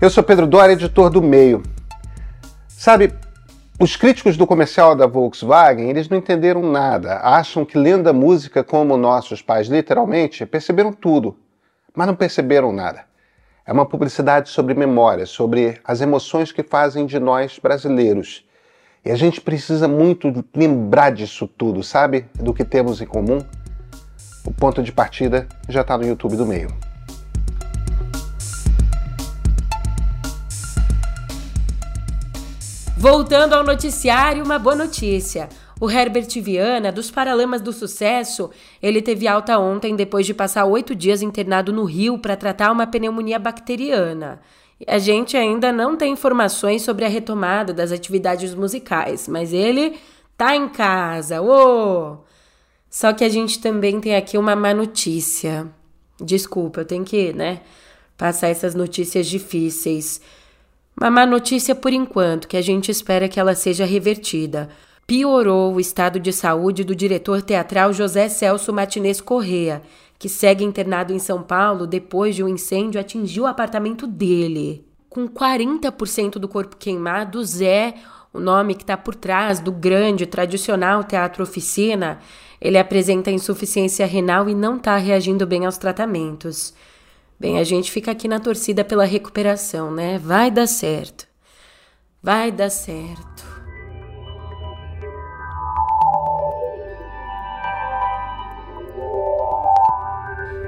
Eu 0.00 0.08
sou 0.08 0.22
Pedro 0.22 0.46
Dória, 0.46 0.72
editor 0.72 1.10
do 1.10 1.22
Meio. 1.22 1.62
Sabe, 2.68 3.12
os 3.78 3.94
críticos 3.94 4.38
do 4.38 4.46
comercial 4.46 4.96
da 4.96 5.06
Volkswagen, 5.06 5.90
eles 5.90 6.08
não 6.08 6.16
entenderam 6.16 6.62
nada. 6.62 7.18
Acham 7.18 7.62
que 7.62 7.76
lendo 7.76 8.08
a 8.08 8.12
música 8.12 8.64
como 8.64 8.96
nossos 8.96 9.42
pais, 9.42 9.68
literalmente, 9.68 10.46
perceberam 10.46 10.94
tudo, 10.94 11.36
mas 11.94 12.06
não 12.06 12.14
perceberam 12.14 12.72
nada. 12.72 13.04
É 13.68 13.72
uma 13.72 13.84
publicidade 13.84 14.48
sobre 14.48 14.74
memória, 14.74 15.26
sobre 15.26 15.80
as 15.84 16.00
emoções 16.00 16.52
que 16.52 16.62
fazem 16.62 17.04
de 17.04 17.18
nós 17.18 17.58
brasileiros. 17.58 18.44
E 19.04 19.10
a 19.10 19.16
gente 19.16 19.40
precisa 19.40 19.88
muito 19.88 20.44
lembrar 20.54 21.10
disso 21.10 21.48
tudo, 21.48 21.82
sabe? 21.82 22.26
Do 22.34 22.54
que 22.54 22.64
temos 22.64 23.00
em 23.00 23.06
comum. 23.06 23.38
O 24.44 24.52
ponto 24.52 24.84
de 24.84 24.92
partida 24.92 25.48
já 25.68 25.80
está 25.80 25.98
no 25.98 26.06
YouTube 26.06 26.36
do 26.36 26.46
Meio. 26.46 26.68
Voltando 32.96 33.54
ao 33.54 33.64
noticiário, 33.64 34.44
uma 34.44 34.60
boa 34.60 34.76
notícia. 34.76 35.48
O 35.78 35.90
Herbert 35.90 36.28
Viana, 36.40 36.90
dos 36.90 37.10
Paralamas 37.10 37.60
do 37.60 37.70
Sucesso, 37.70 38.50
ele 38.82 39.02
teve 39.02 39.28
alta 39.28 39.58
ontem 39.58 39.94
depois 39.94 40.24
de 40.24 40.32
passar 40.32 40.64
oito 40.64 40.94
dias 40.94 41.20
internado 41.20 41.70
no 41.70 41.84
Rio 41.84 42.18
para 42.18 42.34
tratar 42.34 42.72
uma 42.72 42.86
pneumonia 42.86 43.38
bacteriana. 43.38 44.40
A 44.86 44.98
gente 44.98 45.36
ainda 45.36 45.70
não 45.72 45.94
tem 45.94 46.12
informações 46.12 46.80
sobre 46.80 47.04
a 47.04 47.08
retomada 47.08 47.74
das 47.74 47.92
atividades 47.92 48.54
musicais, 48.54 49.28
mas 49.28 49.52
ele 49.52 49.98
tá 50.36 50.56
em 50.56 50.66
casa. 50.68 51.42
Oh! 51.42 52.18
Só 52.88 53.12
que 53.12 53.24
a 53.24 53.28
gente 53.28 53.58
também 53.60 54.00
tem 54.00 54.16
aqui 54.16 54.38
uma 54.38 54.56
má 54.56 54.72
notícia. 54.72 55.66
Desculpa, 56.18 56.80
eu 56.80 56.84
tenho 56.86 57.04
que, 57.04 57.34
né, 57.34 57.60
passar 58.16 58.48
essas 58.48 58.74
notícias 58.74 59.26
difíceis. 59.26 60.22
Uma 60.98 61.10
má 61.10 61.26
notícia 61.26 61.74
por 61.74 61.92
enquanto, 61.92 62.48
que 62.48 62.56
a 62.56 62.62
gente 62.62 62.90
espera 62.90 63.28
que 63.28 63.38
ela 63.38 63.54
seja 63.54 63.84
revertida. 63.84 64.70
Piorou 65.06 65.74
o 65.74 65.78
estado 65.78 66.18
de 66.18 66.32
saúde 66.32 66.82
do 66.82 66.92
diretor 66.92 67.40
teatral 67.40 67.92
José 67.92 68.28
Celso 68.28 68.72
Martinez 68.72 69.20
Correa, 69.20 69.80
que 70.18 70.28
segue 70.28 70.64
internado 70.64 71.12
em 71.12 71.18
São 71.20 71.44
Paulo 71.44 71.86
depois 71.86 72.34
de 72.34 72.42
um 72.42 72.48
incêndio 72.48 73.00
atingir 73.00 73.40
o 73.40 73.46
apartamento 73.46 74.04
dele. 74.04 74.84
Com 75.08 75.28
40% 75.28 76.32
do 76.32 76.48
corpo 76.48 76.76
queimado, 76.76 77.44
Zé, 77.44 77.94
o 78.34 78.40
nome 78.40 78.74
que 78.74 78.82
está 78.82 78.96
por 78.96 79.14
trás 79.14 79.60
do 79.60 79.70
grande 79.70 80.26
tradicional 80.26 81.04
teatro 81.04 81.44
oficina, 81.44 82.18
ele 82.60 82.76
apresenta 82.76 83.30
insuficiência 83.30 84.04
renal 84.06 84.48
e 84.48 84.56
não 84.56 84.76
está 84.76 84.96
reagindo 84.96 85.46
bem 85.46 85.66
aos 85.66 85.78
tratamentos. 85.78 86.74
Bem, 87.38 87.60
a 87.60 87.64
gente 87.64 87.92
fica 87.92 88.10
aqui 88.10 88.26
na 88.26 88.40
torcida 88.40 88.82
pela 88.82 89.04
recuperação, 89.04 89.92
né? 89.92 90.18
Vai 90.18 90.50
dar 90.50 90.66
certo. 90.66 91.28
Vai 92.20 92.50
dar 92.50 92.70
certo. 92.70 93.45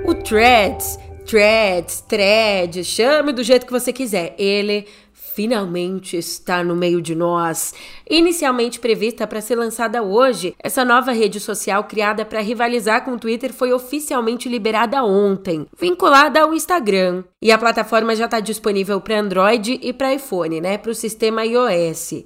O 0.09 0.15
Threads, 0.15 0.99
Threads, 1.27 2.01
Thread, 2.09 2.83
chame 2.83 3.31
do 3.31 3.43
jeito 3.43 3.67
que 3.67 3.73
você 3.73 3.93
quiser. 3.93 4.35
Ele 4.39 4.87
finalmente 5.13 6.17
está 6.17 6.65
no 6.65 6.75
meio 6.75 7.03
de 7.03 7.15
nós. 7.15 7.75
Inicialmente 8.09 8.81
prevista 8.81 9.27
para 9.27 9.43
ser 9.43 9.57
lançada 9.57 10.03
hoje, 10.03 10.55
essa 10.61 10.83
nova 10.83 11.13
rede 11.13 11.39
social 11.39 11.85
criada 11.85 12.25
para 12.25 12.41
rivalizar 12.41 13.05
com 13.05 13.11
o 13.11 13.19
Twitter 13.19 13.53
foi 13.53 13.71
oficialmente 13.71 14.49
liberada 14.49 15.05
ontem, 15.05 15.67
vinculada 15.79 16.41
ao 16.41 16.55
Instagram. 16.55 17.23
E 17.43 17.53
a 17.53 17.59
plataforma 17.59 18.17
já 18.17 18.25
está 18.25 18.41
disponível 18.41 19.03
para 19.03 19.21
Android 19.21 19.79
e 19.83 19.93
para 19.93 20.15
iPhone, 20.15 20.59
né, 20.59 20.79
para 20.79 20.91
o 20.91 20.95
sistema 20.95 21.45
iOS. 21.45 22.25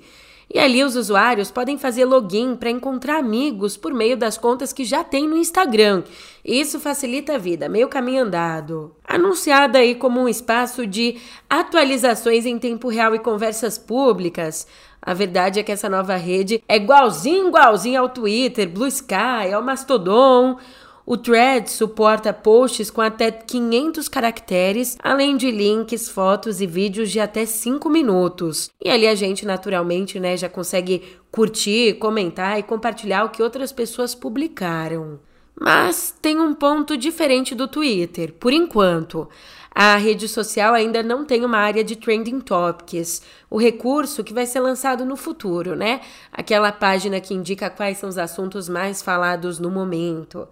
E 0.53 0.59
ali 0.59 0.85
os 0.85 0.97
usuários 0.97 1.51
podem 1.51 1.79
fazer 1.79 2.05
login 2.05 2.55
para 2.55 2.71
encontrar 2.71 3.19
amigos 3.19 3.77
por 3.79 3.95
meio 3.95 4.19
das 4.19 4.37
contas 4.37 4.71
que 4.71 4.85
já 4.85 5.03
tem 5.03 5.27
no 5.27 5.37
Instagram. 5.37 6.03
Isso 6.45 6.79
facilita 6.79 7.37
a 7.37 7.39
vida, 7.39 7.71
meio 7.71 7.89
caminho 7.89 8.25
andado. 8.25 8.95
Anunciada 9.03 9.79
aí 9.79 9.95
como 9.95 10.21
um 10.21 10.29
espaço 10.29 10.87
de 10.87 11.17
atualizações 11.49 12.45
em 12.45 12.59
tempo 12.59 12.89
real 12.91 13.15
e 13.15 13.19
conversas 13.19 13.79
públicas, 13.79 14.67
a 15.01 15.15
verdade 15.15 15.59
é 15.59 15.63
que 15.63 15.73
essa 15.73 15.89
nova 15.89 16.15
rede 16.17 16.63
é 16.69 16.77
igualzinho, 16.77 17.49
igualzinho 17.49 18.01
ao 18.01 18.09
Twitter, 18.09 18.69
Blue 18.69 18.87
Sky, 18.87 19.53
ao 19.53 19.63
Mastodon. 19.63 20.59
O 21.05 21.17
Thread 21.17 21.69
suporta 21.69 22.33
posts 22.33 22.89
com 22.89 23.01
até 23.01 23.31
500 23.31 24.09
caracteres, 24.09 24.97
além 25.03 25.37
de 25.37 25.51
links, 25.51 26.09
fotos 26.09 26.61
e 26.61 26.67
vídeos 26.67 27.11
de 27.11 27.19
até 27.19 27.45
5 27.45 27.91
minutos. 27.91 28.71
E 28.81 28.89
ali 28.89 29.09
a 29.09 29.15
gente 29.15 29.45
naturalmente, 29.45 30.21
né, 30.21 30.37
já 30.37 30.49
consegue 30.49 31.03
curtir, 31.31 31.95
comentar 31.95 32.59
e 32.59 32.63
compartilhar 32.63 33.25
o 33.25 33.31
que 33.31 33.43
outras 33.43 33.73
pessoas 33.73 34.15
publicaram. 34.15 35.19
Mas 35.59 36.15
tem 36.23 36.39
um 36.39 36.55
ponto 36.55 36.97
diferente 36.97 37.55
do 37.55 37.67
Twitter, 37.67 38.33
por 38.33 38.53
enquanto. 38.53 39.29
A 39.75 39.97
rede 39.97 40.29
social 40.29 40.75
ainda 40.75 41.03
não 41.03 41.25
tem 41.25 41.45
uma 41.45 41.59
área 41.59 41.83
de 41.83 41.97
trending 41.97 42.41
topics, 42.41 43.23
o 43.51 43.59
recurso 43.59 44.23
que 44.23 44.35
vai 44.35 44.47
ser 44.47 44.61
lançado 44.61 45.05
no 45.05 45.17
futuro, 45.17 45.75
né? 45.75 46.01
Aquela 46.31 46.71
página 46.71 47.21
que 47.21 47.35
indica 47.35 47.71
quais 47.71 47.99
são 47.99 48.09
os 48.09 48.19
assuntos 48.19 48.69
mais 48.69 49.03
falados 49.03 49.59
no 49.59 49.71
momento. 49.71 50.47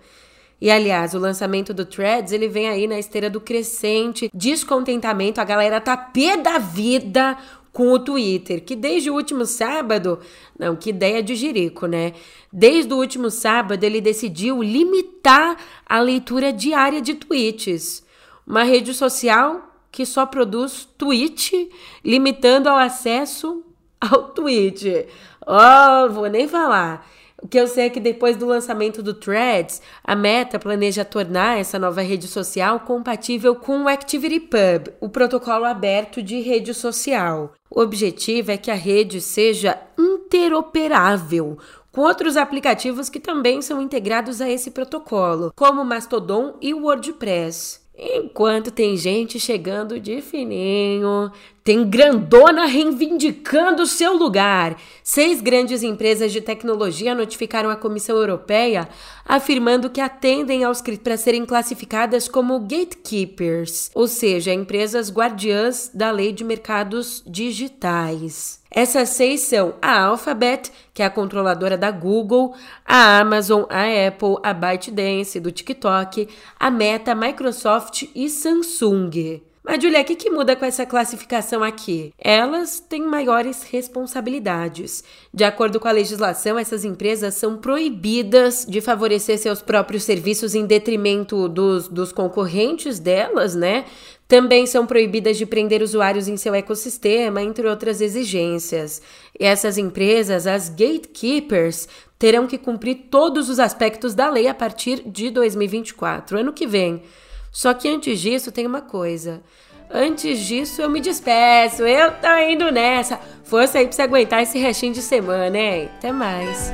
E 0.61 0.71
aliás, 0.71 1.15
o 1.15 1.19
lançamento 1.19 1.73
do 1.73 1.85
Threads, 1.85 2.33
ele 2.33 2.49
vem 2.49 2.69
aí 2.69 2.87
na 2.87 2.99
esteira 2.99 3.31
do 3.31 3.41
crescente 3.41 4.31
descontentamento, 4.35 5.41
a 5.41 5.45
galera 5.45 5.81
tá 5.81 5.97
pé 5.97 6.37
da 6.37 6.59
vida 6.59 7.37
com 7.73 7.93
o 7.93 7.99
Twitter, 7.99 8.63
que 8.65 8.75
desde 8.75 9.11
o 9.11 9.15
último 9.15 9.47
sábado, 9.47 10.19
não, 10.59 10.75
que 10.75 10.91
ideia 10.91 11.23
de 11.23 11.35
jirico, 11.37 11.87
né? 11.87 12.13
Desde 12.53 12.93
o 12.93 12.97
último 12.97 13.31
sábado 13.31 13.85
ele 13.85 14.01
decidiu 14.01 14.63
limitar 14.63 15.57
a 15.87 16.01
leitura 16.01 16.53
diária 16.53 17.01
de 17.01 17.15
tweets 17.15 18.05
uma 18.51 18.65
rede 18.65 18.93
social 18.93 19.63
que 19.93 20.05
só 20.05 20.27
produz 20.27 20.89
tweet, 20.99 21.71
limitando 22.05 22.69
ao 22.69 22.77
acesso 22.77 23.65
ao 24.01 24.31
tweet. 24.31 25.07
Oh, 25.47 26.13
vou 26.13 26.27
nem 26.27 26.49
falar. 26.49 27.09
O 27.43 27.49
que 27.49 27.59
eu 27.59 27.67
sei 27.67 27.87
é 27.87 27.91
que 27.91 28.01
depois 28.01 28.37
do 28.37 28.47
lançamento 28.47 29.03
do 29.03 29.15
Threads, 29.15 29.81
a 30.05 30.15
Meta 30.15 30.59
planeja 30.59 31.05
tornar 31.05 31.59
essa 31.59 31.79
nova 31.79 32.03
rede 32.03 32.29
social 32.29 32.81
compatível 32.81 33.55
com 33.55 33.85
o 33.85 33.89
ActivityPub, 33.89 34.93
o 35.01 35.09
protocolo 35.09 35.65
aberto 35.65 36.23
de 36.23 36.41
rede 36.41 36.75
social. 36.75 37.55
O 37.71 37.81
objetivo 37.81 38.51
é 38.51 38.59
que 38.59 38.71
a 38.71 38.75
rede 38.75 39.21
seja 39.21 39.79
interoperável 39.99 41.59
com 41.93 42.03
outros 42.03 42.37
aplicativos 42.37 43.09
que 43.09 43.19
também 43.19 43.61
são 43.63 43.81
integrados 43.81 44.41
a 44.41 44.49
esse 44.49 44.71
protocolo, 44.71 45.53
como 45.57 45.85
Mastodon 45.85 46.55
e 46.61 46.73
o 46.73 46.85
WordPress. 46.85 47.81
Enquanto 48.03 48.71
tem 48.71 48.97
gente 48.97 49.39
chegando 49.39 50.01
de 50.01 50.23
fininho, 50.23 51.31
tem 51.71 51.89
grandona 51.89 52.67
reivindicando 52.67 53.87
seu 53.87 54.15
lugar. 54.15 54.77
Seis 55.05 55.41
grandes 55.41 55.85
empresas 55.85 56.33
de 56.33 56.41
tecnologia 56.41 57.15
notificaram 57.15 57.71
a 57.71 57.77
Comissão 57.77 58.17
Europeia 58.17 58.89
afirmando 59.25 59.89
que 59.89 60.01
atendem 60.01 60.65
aos 60.65 60.83
para 61.01 61.17
serem 61.17 61.47
classificadas 61.47 62.27
como 62.27 62.59
gatekeepers, 62.59 63.89
ou 63.95 64.09
seja, 64.09 64.53
empresas 64.53 65.13
guardiãs 65.13 65.93
da 65.95 66.11
lei 66.11 66.33
de 66.33 66.43
mercados 66.43 67.23
digitais. 67.25 68.61
Essas 68.69 69.11
seis 69.11 69.43
são 69.43 69.75
a 69.81 70.07
Alphabet, 70.07 70.73
que 70.93 71.05
é 71.05 71.07
a 71.07 71.11
controladora 71.11 71.79
da 71.79 71.93
Google, 71.93 72.53
a 72.85 73.21
Amazon, 73.21 73.63
a 73.71 73.85
Apple, 74.09 74.39
a 74.43 74.53
ByteDance 74.53 75.39
do 75.39 75.53
TikTok, 75.53 76.29
a 76.59 76.69
Meta, 76.69 77.15
Microsoft 77.15 78.09
e 78.13 78.29
Samsung. 78.29 79.41
Mas, 79.71 79.81
Julia, 79.81 80.01
o 80.01 80.05
que, 80.05 80.17
que 80.17 80.31
muda 80.31 80.57
com 80.57 80.65
essa 80.65 80.85
classificação 80.85 81.63
aqui? 81.63 82.13
Elas 82.19 82.81
têm 82.81 83.03
maiores 83.03 83.63
responsabilidades. 83.63 85.05
De 85.33 85.45
acordo 85.45 85.79
com 85.79 85.87
a 85.87 85.93
legislação, 85.93 86.59
essas 86.59 86.85
empresas 86.85 87.35
são 87.35 87.57
proibidas 87.57 88.67
de 88.69 88.81
favorecer 88.81 89.39
seus 89.39 89.63
próprios 89.63 90.03
serviços 90.03 90.57
em 90.57 90.67
detrimento 90.67 91.49
dos, 91.49 91.87
dos 91.87 92.11
concorrentes 92.11 92.99
delas, 92.99 93.55
né? 93.55 93.85
Também 94.27 94.67
são 94.67 94.85
proibidas 94.87 95.39
de 95.39 95.47
prender 95.47 95.83
usuários 95.83 96.27
em 96.27 96.37
seu 96.37 96.53
ecossistema, 96.53 97.41
entre 97.41 97.69
outras 97.69 98.01
exigências. 98.01 99.01
E 99.39 99.45
essas 99.45 99.79
empresas, 99.79 100.49
as 100.49 100.69
gatekeepers, 100.69 101.87
terão 102.19 102.49
que 102.49 102.59
cumprir 102.59 103.07
todos 103.09 103.49
os 103.49 103.61
aspectos 103.61 104.17
da 104.17 104.29
lei 104.29 104.49
a 104.49 104.55
partir 104.55 105.09
de 105.09 105.31
2024, 105.31 106.41
ano 106.41 106.53
que 106.53 106.67
vem. 106.67 107.05
Só 107.51 107.75
que 107.75 107.89
antes 107.89 108.21
disso 108.21 108.53
tem 108.53 108.67
uma 108.67 108.81
coisa. 108.81 109.43
Antes 109.91 110.39
disso 110.47 110.81
eu 110.81 110.89
me 110.89 111.01
despeço, 111.01 111.83
eu 111.83 112.13
tô 112.13 112.37
indo 112.49 112.71
nessa. 112.71 113.19
Força 113.43 113.79
aí 113.79 113.87
pra 113.87 113.93
você 113.97 114.03
aguentar 114.03 114.43
esse 114.43 114.59
restinho 114.59 114.93
de 114.93 115.03
semana, 115.03 115.59
hein? 115.59 115.91
Até 115.99 116.13
mais. 116.13 116.73